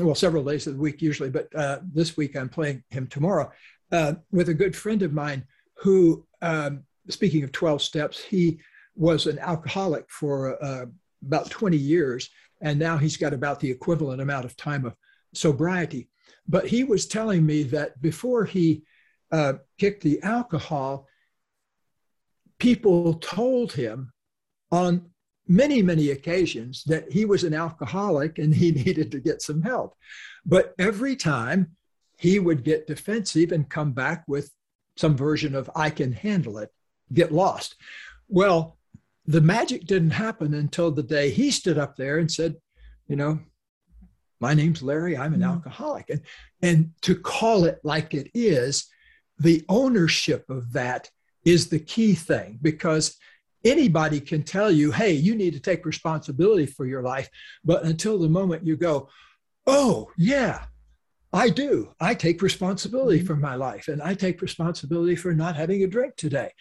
[0.00, 3.52] well, several days of the week usually, but uh, this week I'm playing him tomorrow
[3.92, 5.44] uh, with a good friend of mine
[5.76, 8.60] who, um, speaking of 12 steps, he
[8.96, 10.86] was an alcoholic for uh,
[11.26, 14.94] about 20 years, and now he's got about the equivalent amount of time of
[15.34, 16.08] sobriety.
[16.48, 18.82] But he was telling me that before he
[19.34, 21.08] uh, kicked the alcohol,
[22.60, 24.12] people told him
[24.70, 25.10] on
[25.48, 29.96] many, many occasions that he was an alcoholic and he needed to get some help.
[30.46, 31.72] But every time
[32.16, 34.52] he would get defensive and come back with
[34.96, 36.70] some version of, I can handle it,
[37.12, 37.74] get lost.
[38.28, 38.78] Well,
[39.26, 42.54] the magic didn't happen until the day he stood up there and said,
[43.08, 43.40] You know,
[44.38, 45.50] my name's Larry, I'm an mm.
[45.50, 46.08] alcoholic.
[46.08, 46.20] And,
[46.62, 48.86] and to call it like it is
[49.38, 51.10] the ownership of that
[51.44, 53.16] is the key thing because
[53.64, 57.28] anybody can tell you, hey, you need to take responsibility for your life.
[57.64, 59.08] But until the moment you go,
[59.66, 60.64] oh, yeah,
[61.34, 61.92] I do.
[62.00, 63.26] I take responsibility mm-hmm.
[63.26, 66.52] for my life and I take responsibility for not having a drink today.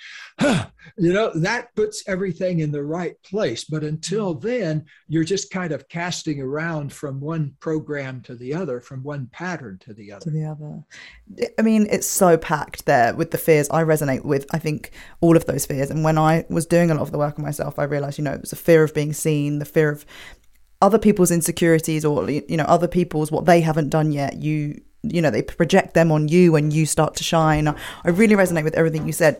[0.41, 3.65] you know, that puts everything in the right place.
[3.65, 4.47] But until mm-hmm.
[4.47, 9.27] then, you're just kind of casting around from one program to the other, from one
[9.31, 10.25] pattern to the other.
[10.25, 10.83] To the other.
[11.59, 13.69] I mean, it's so packed there with the fears.
[13.69, 14.89] I resonate with, I think,
[15.21, 15.91] all of those fears.
[15.91, 18.23] And when I was doing a lot of the work on myself, I realized, you
[18.23, 20.03] know, it was a fear of being seen, the fear of
[20.83, 25.21] other people's insecurities or you know other people's what they haven't done yet you you
[25.21, 27.67] know they project them on you when you start to shine.
[27.67, 29.39] I really resonate with everything you said.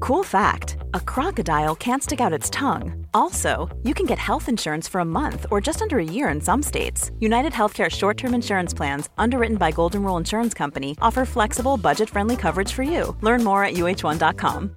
[0.00, 3.06] Cool fact a crocodile can't stick out its tongue.
[3.14, 6.40] Also you can get health insurance for a month or just under a year in
[6.40, 7.12] some states.
[7.20, 12.72] United healthcare short-term insurance plans underwritten by golden rule insurance company offer flexible budget-friendly coverage
[12.72, 13.16] for you.
[13.20, 14.76] Learn more at uh1.com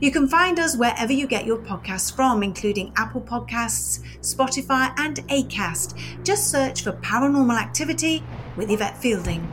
[0.00, 5.16] You can find us wherever you get your podcasts from, including Apple Podcasts, Spotify, and
[5.28, 5.98] Acast.
[6.24, 8.22] Just search for Paranormal Activity
[8.56, 9.50] with Yvette Fielding.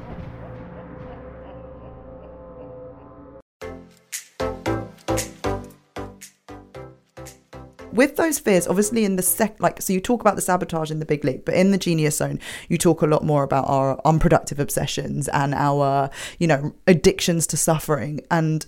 [7.92, 11.00] with those fears, obviously in the sec, like so you talk about the sabotage in
[11.00, 14.00] the big leap, but in the genius zone, you talk a lot more about our
[14.06, 16.10] unproductive obsessions and our,
[16.40, 18.22] you know, addictions to suffering.
[18.32, 18.66] And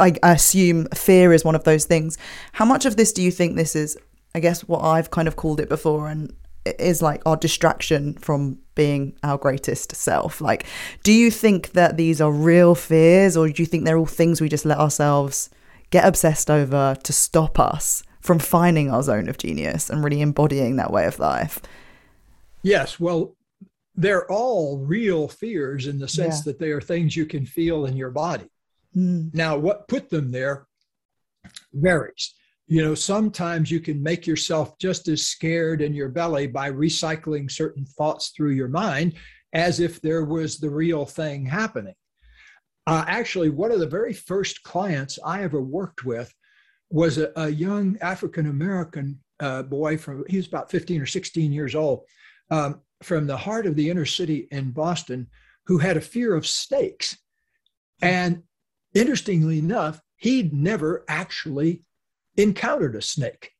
[0.00, 2.18] I, assume fear is one of those things.
[2.52, 3.98] How much of this do you think this is,
[4.34, 6.32] I guess, what I've kind of called it before, and
[6.78, 10.40] is like our distraction from being our greatest self.
[10.40, 10.66] Like,
[11.02, 14.40] do you think that these are real fears, or do you think they're all things
[14.40, 15.50] we just let ourselves
[15.90, 20.76] get obsessed over to stop us from finding our zone of genius and really embodying
[20.76, 21.60] that way of life?
[22.62, 23.00] Yes.
[23.00, 23.36] Well,
[23.94, 26.42] they're all real fears in the sense yeah.
[26.52, 28.48] that they are things you can feel in your body.
[28.96, 29.34] Mm.
[29.34, 30.66] Now, what put them there
[31.72, 32.34] varies.
[32.66, 37.50] You know, sometimes you can make yourself just as scared in your belly by recycling
[37.50, 39.14] certain thoughts through your mind
[39.54, 41.94] as if there was the real thing happening.
[42.86, 46.32] Uh, actually, one of the very first clients I ever worked with
[46.90, 51.52] was a, a young African American uh, boy from, he was about 15 or 16
[51.52, 52.04] years old,
[52.50, 55.28] um, from the heart of the inner city in Boston,
[55.66, 57.16] who had a fear of snakes.
[58.00, 58.42] And
[58.98, 61.82] interestingly enough, he'd never actually
[62.36, 63.50] encountered a snake.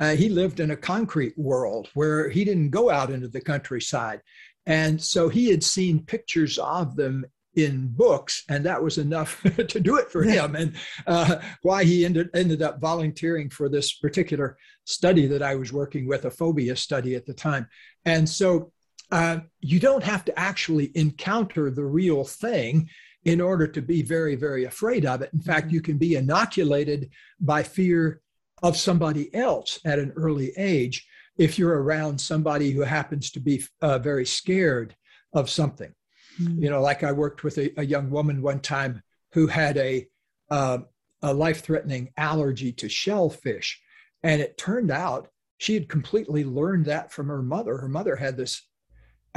[0.00, 4.20] Uh, he lived in a concrete world where he didn't go out into the countryside.
[4.66, 7.24] And so he had seen pictures of them
[7.54, 10.54] in books, and that was enough to do it for him.
[10.54, 10.74] And
[11.06, 16.06] uh, why he ended, ended up volunteering for this particular study that I was working
[16.06, 17.66] with, a phobia study at the time.
[18.04, 18.72] And so
[19.10, 22.88] uh, you don't have to actually encounter the real thing
[23.28, 25.30] in order to be very, very afraid of it.
[25.34, 25.74] In fact, mm-hmm.
[25.74, 28.22] you can be inoculated by fear
[28.62, 31.06] of somebody else at an early age
[31.36, 34.96] if you're around somebody who happens to be uh, very scared
[35.34, 35.94] of something.
[36.40, 36.64] Mm-hmm.
[36.64, 39.02] You know, like I worked with a, a, young woman one time
[39.32, 40.06] who had a,
[40.50, 40.78] uh,
[41.20, 43.78] a life threatening allergy to shellfish.
[44.22, 47.76] And it turned out she had completely learned that from her mother.
[47.76, 48.62] Her mother had this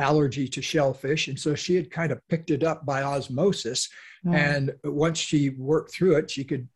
[0.01, 1.27] allergy to shellfish.
[1.27, 3.89] And so she had kind of picked it up by osmosis.
[4.25, 4.35] Mm.
[4.35, 6.67] And once she worked through it, she could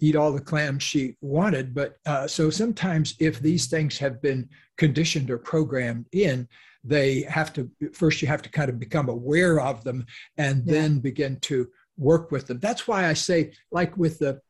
[0.00, 1.74] eat all the clams she wanted.
[1.74, 6.48] But uh, so sometimes, if these things have been conditioned or programmed in,
[6.84, 10.06] they have to first you have to kind of become aware of them
[10.36, 10.74] and yeah.
[10.74, 12.60] then begin to work with them.
[12.60, 14.40] That's why I say, like with the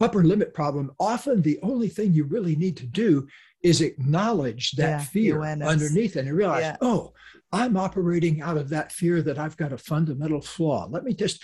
[0.00, 3.28] upper limit problem, often the only thing you really need to do
[3.64, 6.76] is acknowledge that yeah, fear underneath it and realize, yeah.
[6.82, 7.14] oh,
[7.50, 10.86] I'm operating out of that fear that I've got a fundamental flaw.
[10.90, 11.42] Let me just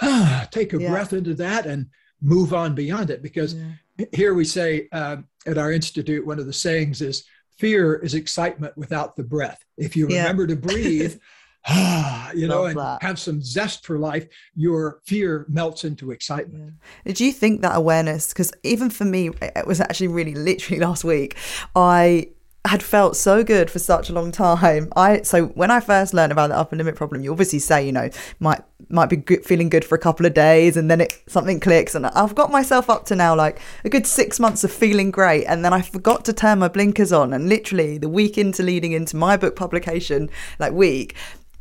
[0.00, 0.90] ah, take a yeah.
[0.90, 1.86] breath into that and
[2.22, 3.22] move on beyond it.
[3.22, 3.54] Because
[4.12, 7.24] here we say uh, at our institute, one of the sayings is
[7.58, 9.62] fear is excitement without the breath.
[9.76, 11.20] If you remember to breathe,
[11.68, 13.02] ah, you know, and that.
[13.02, 16.64] have some zest for life, your fear melts into excitement.
[16.64, 16.88] Yeah.
[17.06, 18.28] Did you think that awareness?
[18.28, 21.36] Because even for me, it was actually really literally last week.
[21.74, 22.28] I
[22.68, 24.92] had felt so good for such a long time.
[24.94, 27.92] I so when I first learned about the upper limit problem, you obviously say you
[27.92, 28.10] know
[28.40, 31.60] might might be good, feeling good for a couple of days, and then it something
[31.60, 35.10] clicks, and I've got myself up to now like a good six months of feeling
[35.10, 38.62] great, and then I forgot to turn my blinkers on, and literally the week into
[38.62, 41.16] leading into my book publication, like week,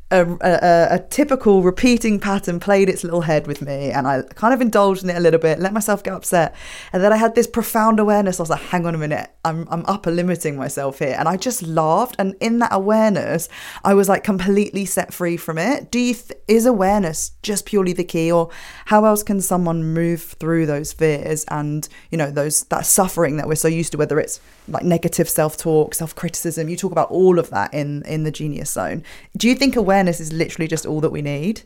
[0.09, 4.53] a, a, a, typical repeating pattern played its little head with me and I kind
[4.53, 6.55] of indulged in it a little bit, let myself get upset.
[6.93, 8.39] And then I had this profound awareness.
[8.39, 11.15] I was like, hang on a minute, I'm, I'm upper limiting myself here.
[11.17, 12.15] And I just laughed.
[12.19, 13.49] And in that awareness,
[13.83, 15.91] I was like completely set free from it.
[15.91, 18.49] Do you, th- is awareness just purely the key or
[18.85, 23.47] how else can someone move through those fears and, you know, those, that suffering that
[23.47, 24.39] we're so used to, whether it's
[24.69, 29.03] like negative self-talk, self-criticism, you talk about all of that in, in the genius zone.
[29.35, 31.63] Do you think awareness awareness is literally just all that we need?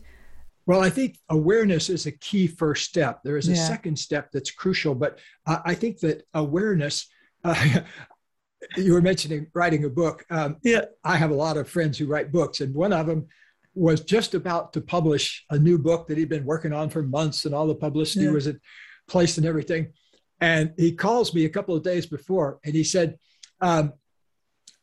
[0.64, 3.20] Well, I think awareness is a key first step.
[3.24, 3.66] There is a yeah.
[3.66, 7.06] second step that's crucial, but I think that awareness.
[7.44, 7.80] Uh,
[8.76, 10.24] you were mentioning writing a book.
[10.30, 13.26] Um, yeah, I have a lot of friends who write books, and one of them
[13.74, 17.44] was just about to publish a new book that he'd been working on for months,
[17.44, 18.30] and all the publicity yeah.
[18.30, 18.60] was in
[19.08, 19.92] place and everything.
[20.40, 23.18] And he calls me a couple of days before, and he said,
[23.60, 23.92] um,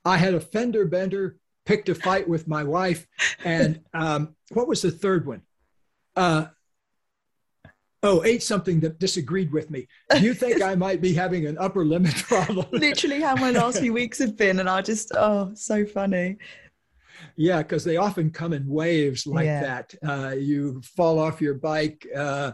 [0.05, 1.38] "I had a fender bender
[1.69, 3.05] picked a fight with my wife.
[3.45, 5.43] And um, what was the third one?
[6.15, 6.47] Uh,
[8.01, 9.87] oh, ate something that disagreed with me.
[10.09, 12.65] Do you think I might be having an upper limit problem?
[12.71, 14.59] Literally how my last few weeks have been.
[14.59, 16.37] And I just, oh, so funny.
[17.35, 19.61] Yeah, because they often come in waves like yeah.
[19.61, 19.95] that.
[20.03, 22.53] Uh, you fall off your bike, uh,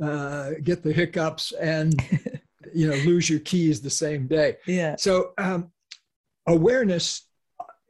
[0.00, 2.00] uh, get the hiccups, and
[2.74, 4.58] you know lose your keys the same day.
[4.66, 4.96] Yeah.
[4.96, 5.72] So um,
[6.46, 7.26] awareness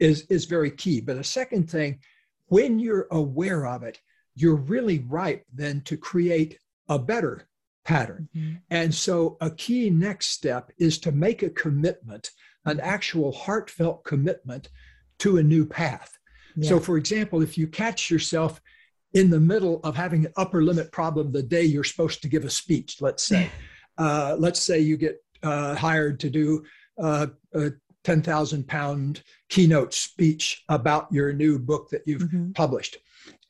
[0.03, 1.01] is, is very key.
[1.01, 2.01] But a second thing,
[2.47, 4.01] when you're aware of it,
[4.35, 7.49] you're really ripe then to create a better
[7.85, 8.29] pattern.
[8.37, 8.57] Mm-hmm.
[8.71, 12.31] And so a key next step is to make a commitment,
[12.65, 14.69] an actual heartfelt commitment
[15.21, 16.19] to a new path.
[16.57, 16.69] Yeah.
[16.69, 18.61] So, for example, if you catch yourself
[19.15, 22.45] in the middle of having an upper limit problem the day you're supposed to give
[22.45, 23.51] a speech, let's say,
[23.99, 26.65] uh, let's say you get uh, hired to do
[26.99, 27.27] uh,
[28.05, 32.53] 10,000 pound keynote speech about your new book that you've mm-hmm.
[32.53, 32.97] published.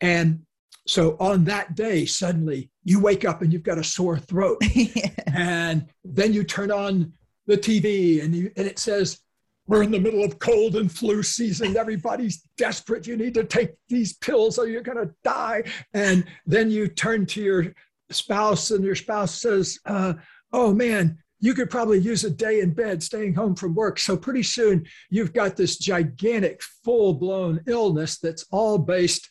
[0.00, 0.42] And
[0.86, 4.58] so on that day, suddenly you wake up and you've got a sore throat.
[4.74, 5.10] yeah.
[5.26, 7.12] And then you turn on
[7.46, 9.20] the TV and, you, and it says,
[9.66, 11.76] we're in the middle of cold and flu season.
[11.78, 13.06] Everybody's desperate.
[13.06, 15.64] You need to take these pills or you're going to die.
[15.94, 17.74] And then you turn to your
[18.10, 20.14] spouse and your spouse says, uh,
[20.52, 23.98] oh man, you could probably use a day in bed staying home from work.
[23.98, 29.28] So pretty soon you've got this gigantic full blown illness that's all based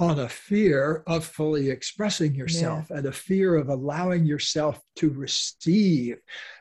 [0.00, 2.96] on a fear of fully expressing yourself yeah.
[2.96, 6.16] and a fear of allowing yourself to receive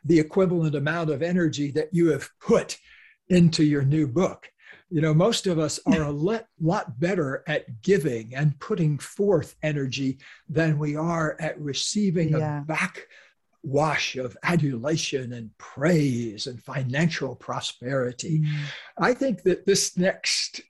[0.06, 2.78] the equivalent amount of energy that you have put
[3.30, 4.48] into your new book.
[4.92, 9.56] You know, most of us are a lot, lot better at giving and putting forth
[9.64, 12.62] energy than we are at receiving yeah.
[12.62, 13.08] a back
[13.64, 18.40] wash of adulation and praise and financial prosperity.
[18.40, 18.56] Mm.
[18.98, 20.62] I think that this next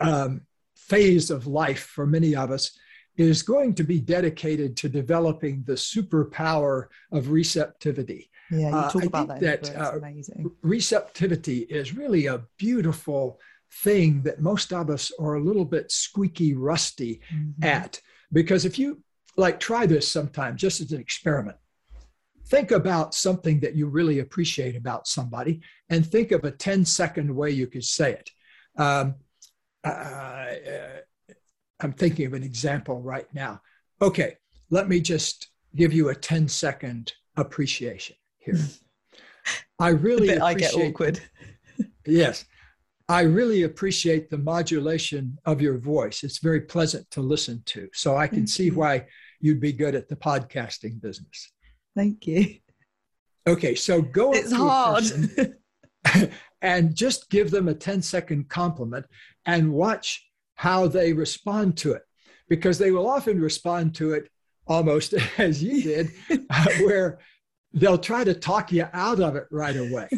[0.00, 0.42] um,
[0.76, 2.76] phase of life for many of us
[3.16, 8.30] is going to be dedicated to developing the superpower of receptivity.
[8.50, 9.62] Yeah, you uh, talk uh, about that.
[9.62, 10.50] that uh, amazing.
[10.62, 13.40] Receptivity is really a beautiful
[13.82, 17.64] thing that most of us are a little bit squeaky rusty mm-hmm.
[17.64, 18.00] at.
[18.32, 19.02] Because if you
[19.36, 21.56] like try this sometime, just as an experiment,
[22.52, 27.34] think about something that you really appreciate about somebody and think of a 10 second
[27.34, 28.30] way you could say it.
[28.76, 29.14] Um,
[29.82, 30.44] uh,
[31.80, 33.62] I'm thinking of an example right now.
[34.02, 34.36] Okay,
[34.68, 38.60] let me just give you a 10 second appreciation here.
[39.78, 41.20] I really appreciate, I get awkward.
[42.06, 42.44] yes.
[43.08, 46.22] I really appreciate the modulation of your voice.
[46.22, 47.88] It's very pleasant to listen to.
[47.94, 49.06] So I can Thank see why
[49.40, 51.50] you'd be good at the podcasting business.
[51.94, 52.56] Thank you.
[53.46, 55.04] Okay, so go it's hard.
[56.62, 59.06] and just give them a 10 second compliment
[59.44, 62.02] and watch how they respond to it
[62.48, 64.30] because they will often respond to it
[64.66, 67.18] almost as you did uh, where
[67.74, 70.08] they'll try to talk you out of it right away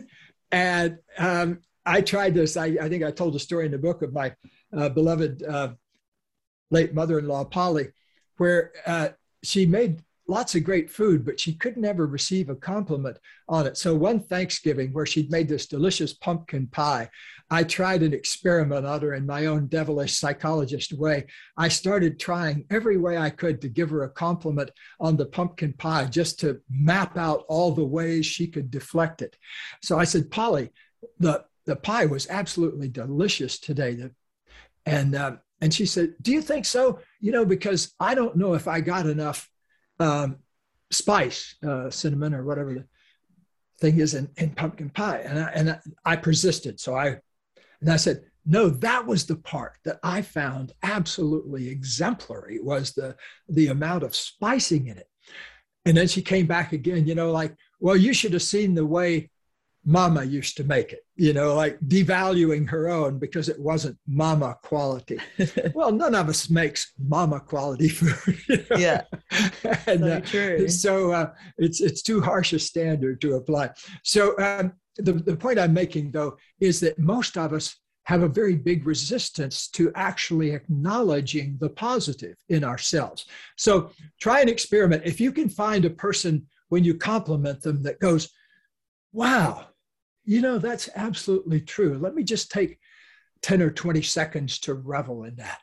[0.53, 4.03] and um, i tried this I, I, think i told a story in the book
[4.03, 4.35] of my
[4.77, 5.73] uh, beloved uh,
[6.71, 7.89] late mother-in-law polly
[8.37, 9.09] where uh,
[9.43, 13.19] she made lots of great food, but she could never receive a compliment
[13.49, 13.77] on it.
[13.77, 17.11] So one Thanksgiving, where she'd made this delicious pumpkin pie,
[17.51, 21.27] I tried an experiment on her in my own devilish psychologist way.
[21.57, 25.75] I started trying every way I could to give her a compliment on the pumpkin
[25.75, 29.37] pie, just to map out all the ways she could deflect it.
[29.83, 30.71] So I said, Polly,
[31.19, 34.11] the the pie was absolutely delicious today.
[34.87, 37.01] And uh, and she said, "Do you think so?
[37.21, 39.49] You know, because I don't know if I got enough
[40.01, 40.37] um,
[40.91, 42.85] spice, uh, cinnamon or whatever the
[43.81, 45.19] thing is in, in pumpkin pie.
[45.19, 46.81] And I, and I persisted.
[46.81, 47.19] So I,
[47.81, 53.17] and I said, no, that was the part that I found absolutely exemplary was the,
[53.49, 55.09] the amount of spicing in it.
[55.87, 58.87] And then she came back again, you know, like, well, you should have seen the
[58.87, 59.31] way
[59.85, 64.57] mama used to make it, you know, like devaluing her own because it wasn't mama
[64.63, 65.19] quality.
[65.75, 68.39] well, none of us makes mama quality food.
[68.49, 68.77] You know?
[68.77, 69.03] Yeah.
[69.87, 70.69] and, so, uh, true.
[70.69, 73.71] so uh, it's, it's too harsh a standard to apply.
[74.03, 78.29] So um, the, the point I'm making, though, is that most of us have a
[78.29, 83.27] very big resistance to actually acknowledging the positive in ourselves.
[83.57, 85.03] So try an experiment.
[85.05, 88.31] If you can find a person when you compliment them that goes,
[89.13, 89.69] wow,
[90.25, 91.99] you know, that's absolutely true.
[91.99, 92.79] Let me just take
[93.43, 95.61] 10 or 20 seconds to revel in that.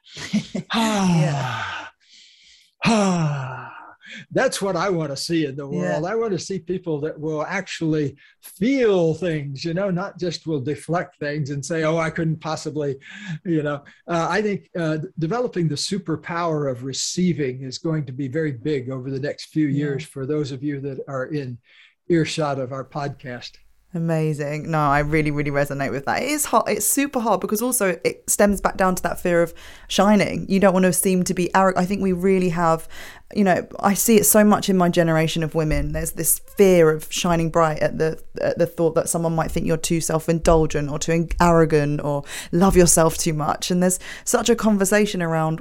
[0.71, 1.91] ah,
[2.85, 3.67] ah.
[4.31, 6.03] That's what I want to see in the world.
[6.03, 6.11] Yeah.
[6.11, 10.59] I want to see people that will actually feel things, you know, not just will
[10.59, 12.97] deflect things and say, oh, I couldn't possibly,
[13.45, 13.83] you know.
[14.07, 18.89] Uh, I think uh, developing the superpower of receiving is going to be very big
[18.89, 21.57] over the next few years for those of you that are in
[22.09, 23.51] earshot of our podcast.
[23.93, 24.71] Amazing.
[24.71, 26.23] No, I really, really resonate with that.
[26.23, 26.69] It is hard.
[26.69, 29.53] It's super hard because also it stems back down to that fear of
[29.89, 30.45] shining.
[30.47, 31.83] You don't want to seem to be arrogant.
[31.83, 32.87] I think we really have,
[33.35, 35.91] you know, I see it so much in my generation of women.
[35.91, 39.65] There's this fear of shining bright at the at the thought that someone might think
[39.65, 42.23] you're too self-indulgent or too arrogant or
[42.53, 43.71] love yourself too much.
[43.71, 45.59] And there's such a conversation around,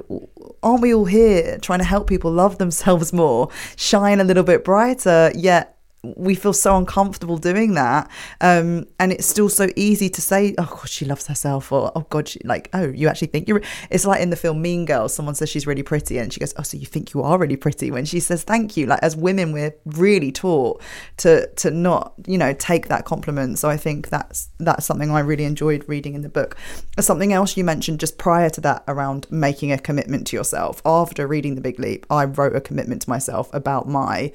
[0.63, 4.63] aren't we all here trying to help people love themselves more, shine a little bit
[4.63, 8.09] brighter, yet we feel so uncomfortable doing that
[8.41, 12.05] um, and it's still so easy to say oh god she loves herself or oh
[12.09, 15.13] god she, like oh you actually think you're it's like in the film mean girls
[15.13, 17.57] someone says she's really pretty and she goes oh so you think you are really
[17.57, 17.91] pretty?
[17.91, 20.81] When she says thank you like as women we're really taught
[21.17, 23.59] to to not you know take that compliment.
[23.59, 26.55] So i think that's that's something i really enjoyed reading in the book.
[26.99, 30.81] Something else you mentioned just prior to that around making a commitment to yourself.
[30.85, 34.31] After reading the big leap i wrote a commitment to myself about my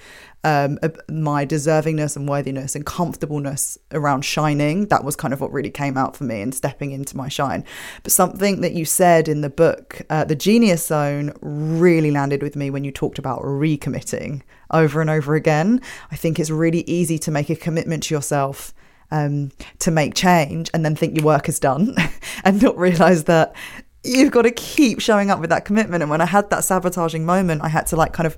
[0.46, 0.78] um,
[1.08, 4.86] my deservingness and worthiness and comfortableness around shining.
[4.86, 7.64] That was kind of what really came out for me and stepping into my shine.
[8.04, 12.54] But something that you said in the book, uh, The Genius Zone, really landed with
[12.54, 15.80] me when you talked about recommitting over and over again.
[16.12, 18.72] I think it's really easy to make a commitment to yourself.
[19.08, 21.94] Um, to make change and then think your work is done
[22.44, 23.54] and not realize that
[24.02, 26.02] you've got to keep showing up with that commitment.
[26.02, 28.36] And when I had that sabotaging moment, I had to like kind of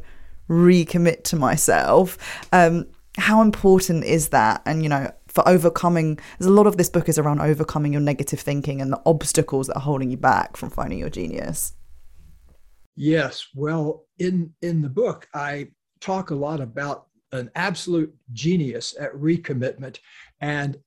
[0.49, 2.19] recommit to myself.
[2.53, 2.87] Um,
[3.17, 4.63] how important is that?
[4.65, 8.01] And, you know, for overcoming, there's a lot of this book is around overcoming your
[8.01, 11.75] negative thinking and the obstacles that are holding you back from finding your genius.
[12.97, 13.49] Yes.
[13.55, 15.69] Well, in, in the book, I
[16.01, 19.99] talk a lot about an absolute genius at recommitment.
[20.41, 20.79] And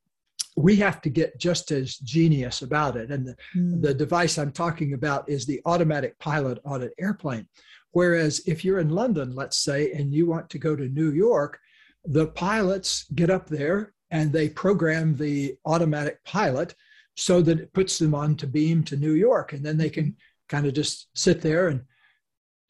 [0.58, 3.12] we have to get just as genius about it.
[3.12, 3.82] And the, mm.
[3.82, 7.48] the device I'm talking about is the automatic pilot on an airplane.
[7.92, 11.60] Whereas if you're in London, let's say, and you want to go to New York,
[12.06, 16.76] the pilots get up there and they program the automatic pilot
[17.16, 19.54] so that it puts them on to beam to New York.
[19.54, 20.16] And then they can
[20.50, 21.82] kind of just sit there and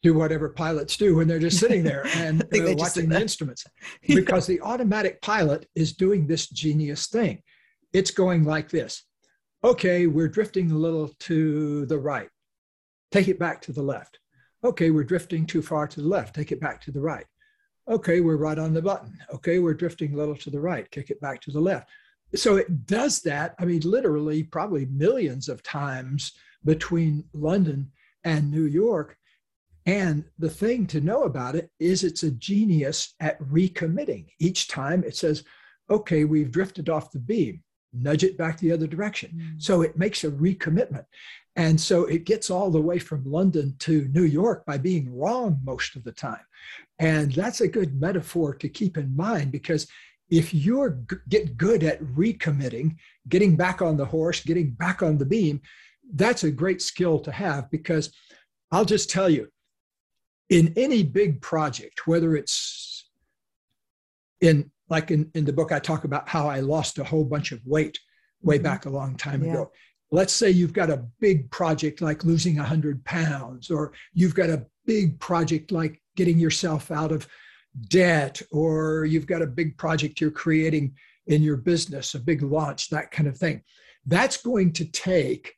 [0.02, 3.64] do whatever pilots do when they're just sitting there and uh, watching the instruments.
[4.06, 7.42] Because the automatic pilot is doing this genius thing.
[7.92, 9.04] It's going like this.
[9.64, 12.28] Okay, we're drifting a little to the right.
[13.12, 14.18] Take it back to the left.
[14.64, 16.34] Okay, we're drifting too far to the left.
[16.34, 17.26] Take it back to the right.
[17.88, 19.18] Okay, we're right on the button.
[19.34, 20.88] Okay, we're drifting a little to the right.
[20.90, 21.88] Kick it back to the left.
[22.34, 26.32] So it does that, I mean, literally, probably millions of times
[26.64, 27.90] between London
[28.24, 29.16] and New York.
[29.84, 34.28] And the thing to know about it is it's a genius at recommitting.
[34.38, 35.42] Each time it says,
[35.90, 39.30] okay, we've drifted off the beam, nudge it back the other direction.
[39.34, 39.62] Mm.
[39.62, 41.04] So it makes a recommitment.
[41.56, 45.60] And so it gets all the way from London to New York by being wrong
[45.62, 46.44] most of the time.
[46.98, 49.86] And that's a good metaphor to keep in mind because
[50.30, 52.96] if you get good at recommitting,
[53.28, 55.60] getting back on the horse, getting back on the beam,
[56.14, 58.12] that's a great skill to have because
[58.70, 59.48] I'll just tell you,
[60.48, 63.10] in any big project, whether it's
[64.40, 67.52] in like in, in the book, I talk about how I lost a whole bunch
[67.52, 67.98] of weight
[68.42, 68.64] way mm-hmm.
[68.64, 69.50] back a long time yeah.
[69.50, 69.72] ago
[70.12, 74.66] let's say you've got a big project like losing 100 pounds, or you've got a
[74.86, 77.26] big project like getting yourself out of
[77.88, 80.94] debt, or you've got a big project you're creating
[81.26, 83.62] in your business, a big launch, that kind of thing.
[84.04, 85.54] That's going to take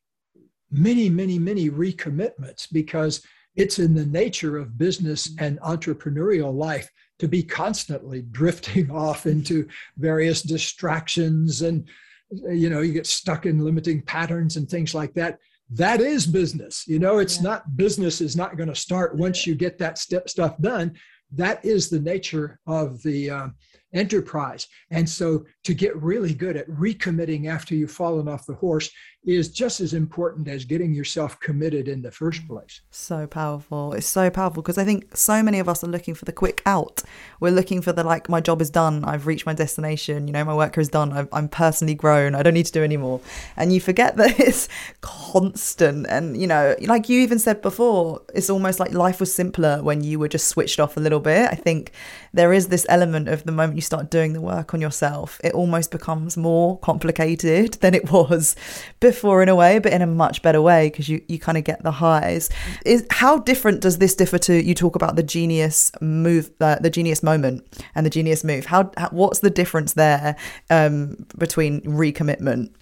[0.71, 3.27] many, many, many recommitments because
[3.57, 6.89] it's in the nature of business and entrepreneurial life
[7.19, 11.89] to be constantly drifting off into various distractions and
[12.31, 15.39] you know you get stuck in limiting patterns and things like that
[15.71, 17.43] that is business you know it's yeah.
[17.43, 20.93] not business is not going to start once you get that step stuff done
[21.33, 23.49] that is the nature of the uh,
[23.95, 24.67] enterprise.
[24.91, 28.91] And so to get really good at recommitting after you've fallen off the horse
[29.27, 32.83] is just as important as getting yourself committed in the first place.
[32.91, 33.95] So powerful.
[33.95, 36.61] It's so powerful because I think so many of us are looking for the quick
[36.67, 37.03] out.
[37.41, 39.03] We're looking for the like, my job is done.
[39.05, 40.29] I've reached my destination.
[40.29, 41.13] You know, my work is done.
[41.13, 42.35] i am personally grown.
[42.35, 43.21] I don't need to do anymore.
[43.57, 44.69] And you forget that it's
[45.01, 46.07] constant.
[46.09, 50.05] And, you know, like you even said before, it's almost like life was simpler when
[50.05, 51.49] you were just switched off a little bit.
[51.51, 51.93] I think
[52.35, 55.55] there is this element of the moment you start doing the work on yourself, it
[55.55, 58.55] almost becomes more complicated than it was
[59.01, 61.65] before in a way, but in a much better way because you, you kind of
[61.65, 62.51] get the highs.
[62.85, 66.91] Is how different does this differ to you talk about the genius move, uh, the
[66.91, 68.67] genius moment and the genius move?
[68.67, 70.37] How, how what's the difference there
[70.71, 72.75] um, between recommitment?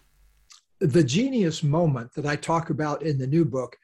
[0.80, 3.76] The genius moment that I talk about in the new book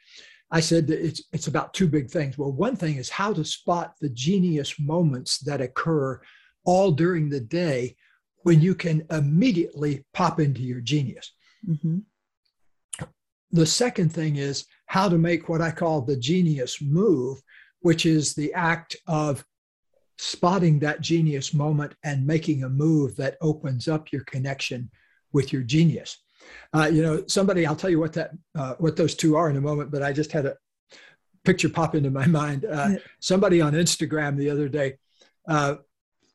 [0.50, 2.38] I said that it's, it's about two big things.
[2.38, 6.20] Well, one thing is how to spot the genius moments that occur
[6.64, 7.96] all during the day
[8.42, 11.32] when you can immediately pop into your genius.
[11.68, 11.98] Mm-hmm.
[13.52, 17.40] The second thing is how to make what I call the genius move,
[17.80, 19.44] which is the act of
[20.18, 24.90] spotting that genius moment and making a move that opens up your connection
[25.32, 26.18] with your genius.
[26.72, 29.56] Uh, you know, somebody, I'll tell you what that, uh, what those two are in
[29.56, 30.56] a moment, but I just had a
[31.44, 32.64] picture pop into my mind.
[32.64, 34.98] Uh, somebody on Instagram the other day
[35.48, 35.76] uh,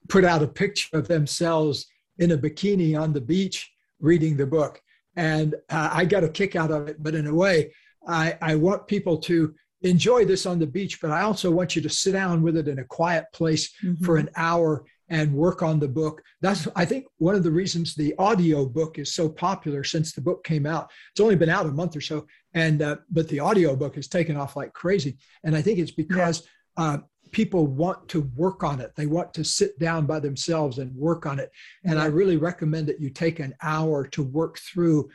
[0.10, 1.86] put out a picture of themselves
[2.18, 4.82] in a bikini on the beach reading the book.
[5.16, 7.02] And uh, I got a kick out of it.
[7.02, 7.74] But in a way,
[8.08, 11.82] I, I want people to enjoy this on the beach, but I also want you
[11.82, 14.04] to sit down with it in a quiet place mm-hmm.
[14.04, 16.22] for an hour and work on the book.
[16.42, 20.22] That's, I think, one of the reasons the audio book is so popular since the
[20.22, 20.90] book came out.
[21.12, 24.08] It's only been out a month or so, and uh, but the audio book has
[24.08, 25.18] taken off like crazy.
[25.44, 26.48] And I think it's because
[26.78, 27.00] uh,
[27.34, 28.94] people want to work on it.
[28.96, 31.52] They want to sit down by themselves and work on it.
[31.84, 35.10] And I really recommend that you take an hour to work through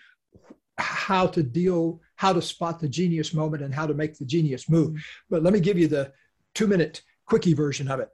[0.77, 4.69] how to deal, how to spot the genius moment and how to make the genius
[4.69, 4.91] move.
[4.91, 4.99] Mm-hmm.
[5.31, 6.12] But let me give you the
[6.55, 8.11] two minute quickie version of it.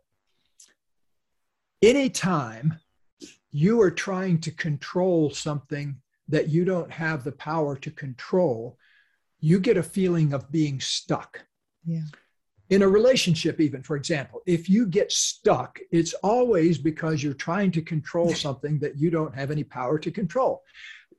[1.82, 2.78] Anytime
[3.50, 5.96] you are trying to control something
[6.28, 8.78] that you don't have the power to control,
[9.40, 11.44] you get a feeling of being stuck.
[11.86, 12.00] Yeah.
[12.74, 17.70] In a relationship, even for example, if you get stuck, it's always because you're trying
[17.70, 20.62] to control something that you don't have any power to control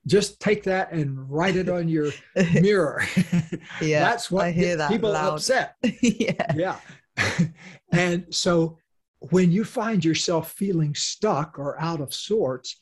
[0.08, 2.12] just take that and write it on your
[2.54, 3.04] mirror.
[3.82, 5.34] yeah, that's what I hear that people loud.
[5.34, 5.76] upset.
[6.02, 6.80] yeah, yeah.
[7.92, 8.78] and so
[9.32, 12.82] when you find yourself feeling stuck or out of sorts,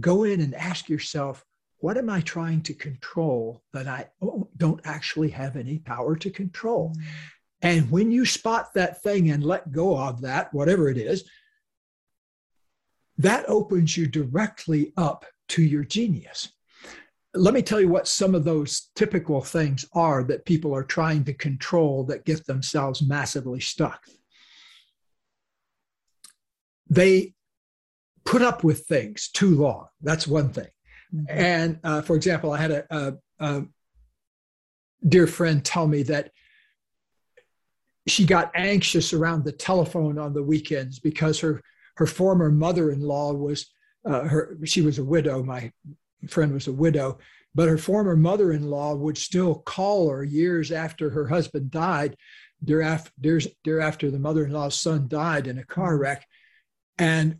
[0.00, 1.44] go in and ask yourself,
[1.78, 4.08] what am I trying to control that I
[4.56, 6.94] don't actually have any power to control?
[6.96, 7.04] Mm.
[7.64, 11.24] And when you spot that thing and let go of that, whatever it is,
[13.16, 16.52] that opens you directly up to your genius.
[17.32, 21.24] Let me tell you what some of those typical things are that people are trying
[21.24, 24.04] to control that get themselves massively stuck.
[26.90, 27.32] They
[28.26, 29.86] put up with things too long.
[30.02, 30.68] That's one thing.
[31.14, 31.24] Mm-hmm.
[31.30, 33.62] And uh, for example, I had a, a, a
[35.08, 36.30] dear friend tell me that
[38.06, 41.60] she got anxious around the telephone on the weekends because her
[41.96, 43.66] her former mother-in-law was
[44.04, 45.42] uh, her she was a widow.
[45.42, 45.72] My
[46.28, 47.18] friend was a widow,
[47.54, 52.16] but her former mother-in-law would still call her years after her husband died,
[52.60, 53.12] thereafter,
[53.62, 56.26] dear after the mother-in-law's son died in a car wreck,
[56.98, 57.38] and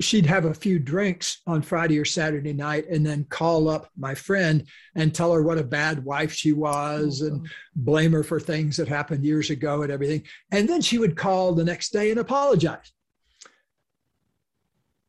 [0.00, 4.14] she'd have a few drinks on Friday or Saturday night and then call up my
[4.14, 7.50] friend and tell her what a bad wife she was and oh.
[7.76, 10.24] blame her for things that happened years ago and everything.
[10.50, 12.92] And then she would call the next day and apologize.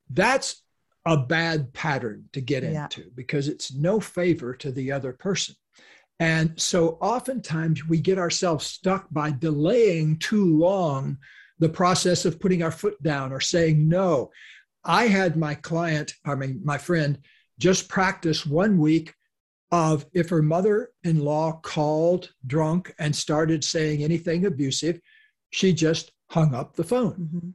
[0.10, 0.62] That's
[1.06, 2.84] a bad pattern to get yeah.
[2.84, 5.56] into because it's no favor to the other person.
[6.20, 11.18] And so oftentimes we get ourselves stuck by delaying too long
[11.60, 14.32] the process of putting our foot down or saying no.
[14.86, 17.20] I had my client, I mean, my friend,
[17.60, 19.14] just practice one week
[19.72, 25.00] of if her mother in law called drunk and started saying anything abusive,
[25.52, 27.14] she just hung up the phone.
[27.14, 27.50] Mm-hmm.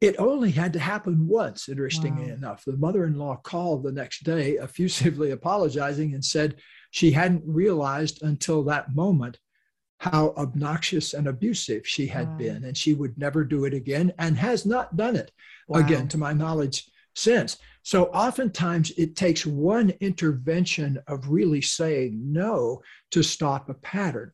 [0.00, 2.34] It only had to happen once, interestingly wow.
[2.34, 2.64] enough.
[2.64, 6.56] The mother in law called the next day, effusively apologizing, and said
[6.90, 9.38] she hadn't realized until that moment
[9.98, 12.36] how obnoxious and abusive she had wow.
[12.36, 15.32] been, and she would never do it again and has not done it
[15.66, 15.80] wow.
[15.80, 17.58] again, to my knowledge, since.
[17.82, 24.32] So oftentimes it takes one intervention of really saying no to stop a pattern.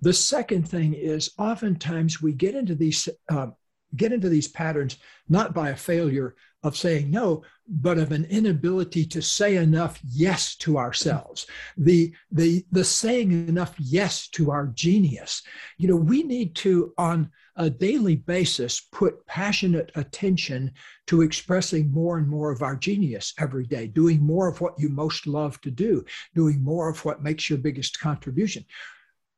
[0.00, 3.48] The second thing is oftentimes we get into these uh,
[3.94, 4.96] get into these patterns
[5.28, 7.42] not by a failure of saying no
[7.74, 11.46] but of an inability to say enough yes to ourselves.
[11.78, 15.42] The the the saying enough yes to our genius.
[15.78, 20.72] You know we need to on a daily basis put passionate attention
[21.06, 24.88] to expressing more and more of our genius every day doing more of what you
[24.88, 26.02] most love to do
[26.34, 28.64] doing more of what makes your biggest contribution.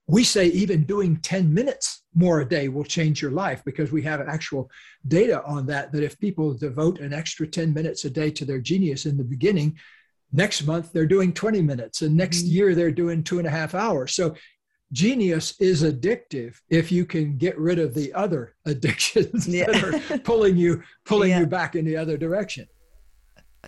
[0.06, 4.02] We say even doing 10 minutes more a day will change your life because we
[4.02, 4.70] have actual
[5.08, 8.60] data on that that if people devote an extra 10 minutes a day to their
[8.60, 9.76] genius in the beginning
[10.32, 12.54] next month they're doing 20 minutes and next mm-hmm.
[12.54, 14.34] year they're doing two and a half hours so
[14.92, 19.66] genius is addictive if you can get rid of the other addictions yeah.
[19.66, 21.40] that are pulling you pulling yeah.
[21.40, 22.66] you back in the other direction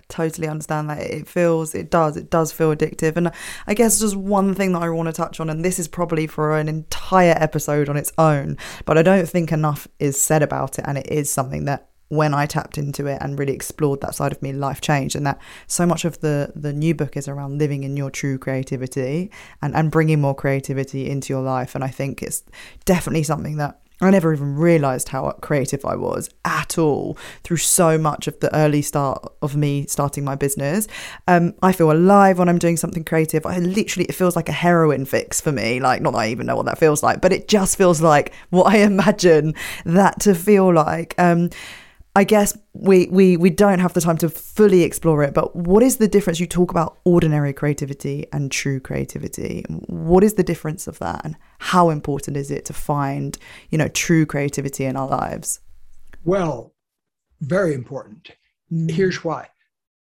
[0.08, 3.30] totally understand that it feels it does it does feel addictive and
[3.66, 6.26] i guess just one thing that i want to touch on and this is probably
[6.26, 10.78] for an entire episode on its own but i don't think enough is said about
[10.78, 14.14] it and it is something that when I tapped into it and really explored that
[14.14, 15.16] side of me, life changed.
[15.16, 18.38] And that so much of the the new book is around living in your true
[18.38, 19.30] creativity
[19.60, 21.74] and, and bringing more creativity into your life.
[21.74, 22.44] And I think it's
[22.84, 27.96] definitely something that I never even realized how creative I was at all through so
[27.96, 30.86] much of the early start of me starting my business.
[31.26, 33.46] Um, I feel alive when I'm doing something creative.
[33.46, 35.80] I literally, it feels like a heroin fix for me.
[35.80, 38.34] Like, not that I even know what that feels like, but it just feels like
[38.50, 39.54] what I imagine
[39.86, 41.14] that to feel like.
[41.16, 41.48] Um,
[42.16, 45.82] I guess we, we we don't have the time to fully explore it, but what
[45.82, 46.40] is the difference?
[46.40, 49.66] You talk about ordinary creativity and true creativity.
[49.68, 53.36] What is the difference of that, and how important is it to find
[53.68, 55.60] you know true creativity in our lives?
[56.24, 56.72] Well,
[57.42, 58.30] very important.
[58.72, 58.90] Mm.
[58.90, 59.50] Here's why.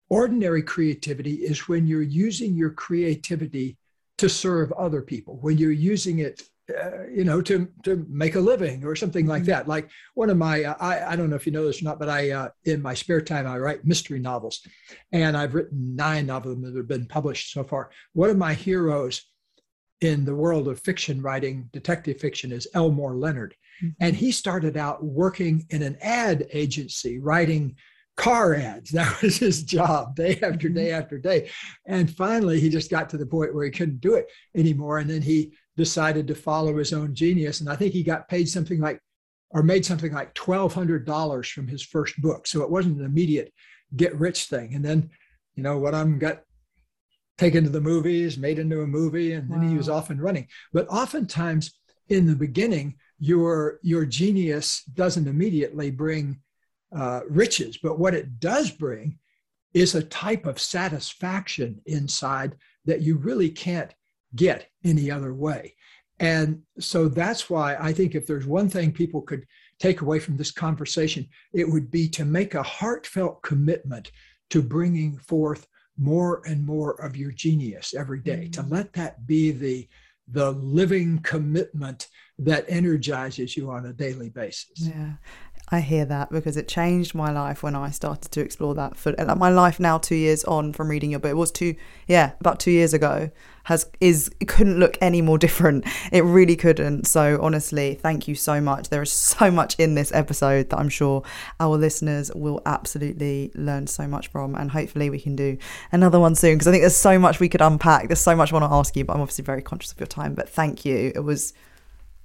[0.09, 3.77] Ordinary creativity is when you're using your creativity
[4.19, 8.39] to serve other people, when you're using it uh, you know, to to make a
[8.39, 9.51] living or something like mm-hmm.
[9.51, 9.67] that.
[9.67, 11.99] Like one of my, uh, I I don't know if you know this or not,
[11.99, 14.65] but I uh, in my spare time I write mystery novels,
[15.11, 17.91] and I've written nine of them that have been published so far.
[18.13, 19.21] One of my heroes
[20.01, 23.91] in the world of fiction writing, detective fiction, is Elmore Leonard, mm-hmm.
[23.99, 27.75] and he started out working in an ad agency writing
[28.17, 28.89] car ads.
[28.95, 31.01] That was his job day after day mm-hmm.
[31.01, 31.49] after day.
[31.85, 34.97] And finally, he just got to the point where he couldn't do it anymore.
[34.97, 37.59] And then he decided to follow his own genius.
[37.59, 38.99] And I think he got paid something like,
[39.51, 42.47] or made something like $1,200 from his first book.
[42.47, 43.53] So it wasn't an immediate
[43.95, 44.73] get rich thing.
[44.75, 45.09] And then,
[45.55, 46.41] you know, what I'm got
[47.37, 49.69] taken to the movies, made into a movie, and then wow.
[49.69, 50.47] he was off and running.
[50.73, 51.73] But oftentimes
[52.09, 56.41] in the beginning, your your genius doesn't immediately bring
[56.95, 59.19] uh, riches, but what it does bring
[59.73, 62.55] is a type of satisfaction inside
[62.85, 63.93] that you really can't
[64.35, 65.75] get any other way.
[66.19, 69.45] And so that's why I think if there's one thing people could
[69.79, 74.11] take away from this conversation, it would be to make a heartfelt commitment
[74.49, 75.67] to bringing forth
[75.97, 78.61] more and more of your genius every day, mm-hmm.
[78.61, 79.87] to let that be the
[80.27, 82.07] the living commitment
[82.39, 84.79] that energizes you on a daily basis.
[84.79, 85.13] Yeah.
[85.69, 88.95] I hear that because it changed my life when I started to explore that.
[88.95, 91.51] For like uh, my life now, two years on from reading your book, it was
[91.51, 91.75] two,
[92.07, 93.31] yeah, about two years ago.
[93.63, 95.85] Has is it couldn't look any more different.
[96.11, 97.07] It really couldn't.
[97.07, 98.89] So honestly, thank you so much.
[98.89, 101.23] There is so much in this episode that I'm sure
[101.59, 105.57] our listeners will absolutely learn so much from, and hopefully we can do
[105.91, 108.07] another one soon because I think there's so much we could unpack.
[108.07, 110.07] There's so much I want to ask you, but I'm obviously very conscious of your
[110.07, 110.35] time.
[110.35, 111.11] But thank you.
[111.15, 111.53] It was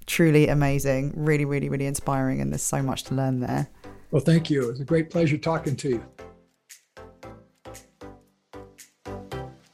[0.07, 3.69] truly amazing, really, really, really inspiring, and there's so much to learn there.
[4.11, 4.65] Well, thank you.
[4.65, 6.05] It was a great pleasure talking to you.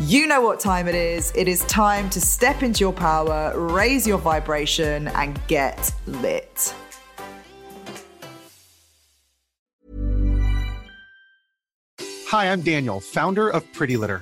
[0.01, 1.31] You know what time it is.
[1.35, 6.73] It is time to step into your power, raise your vibration, and get lit.
[12.29, 14.21] Hi, I'm Daniel, founder of Pretty Litter.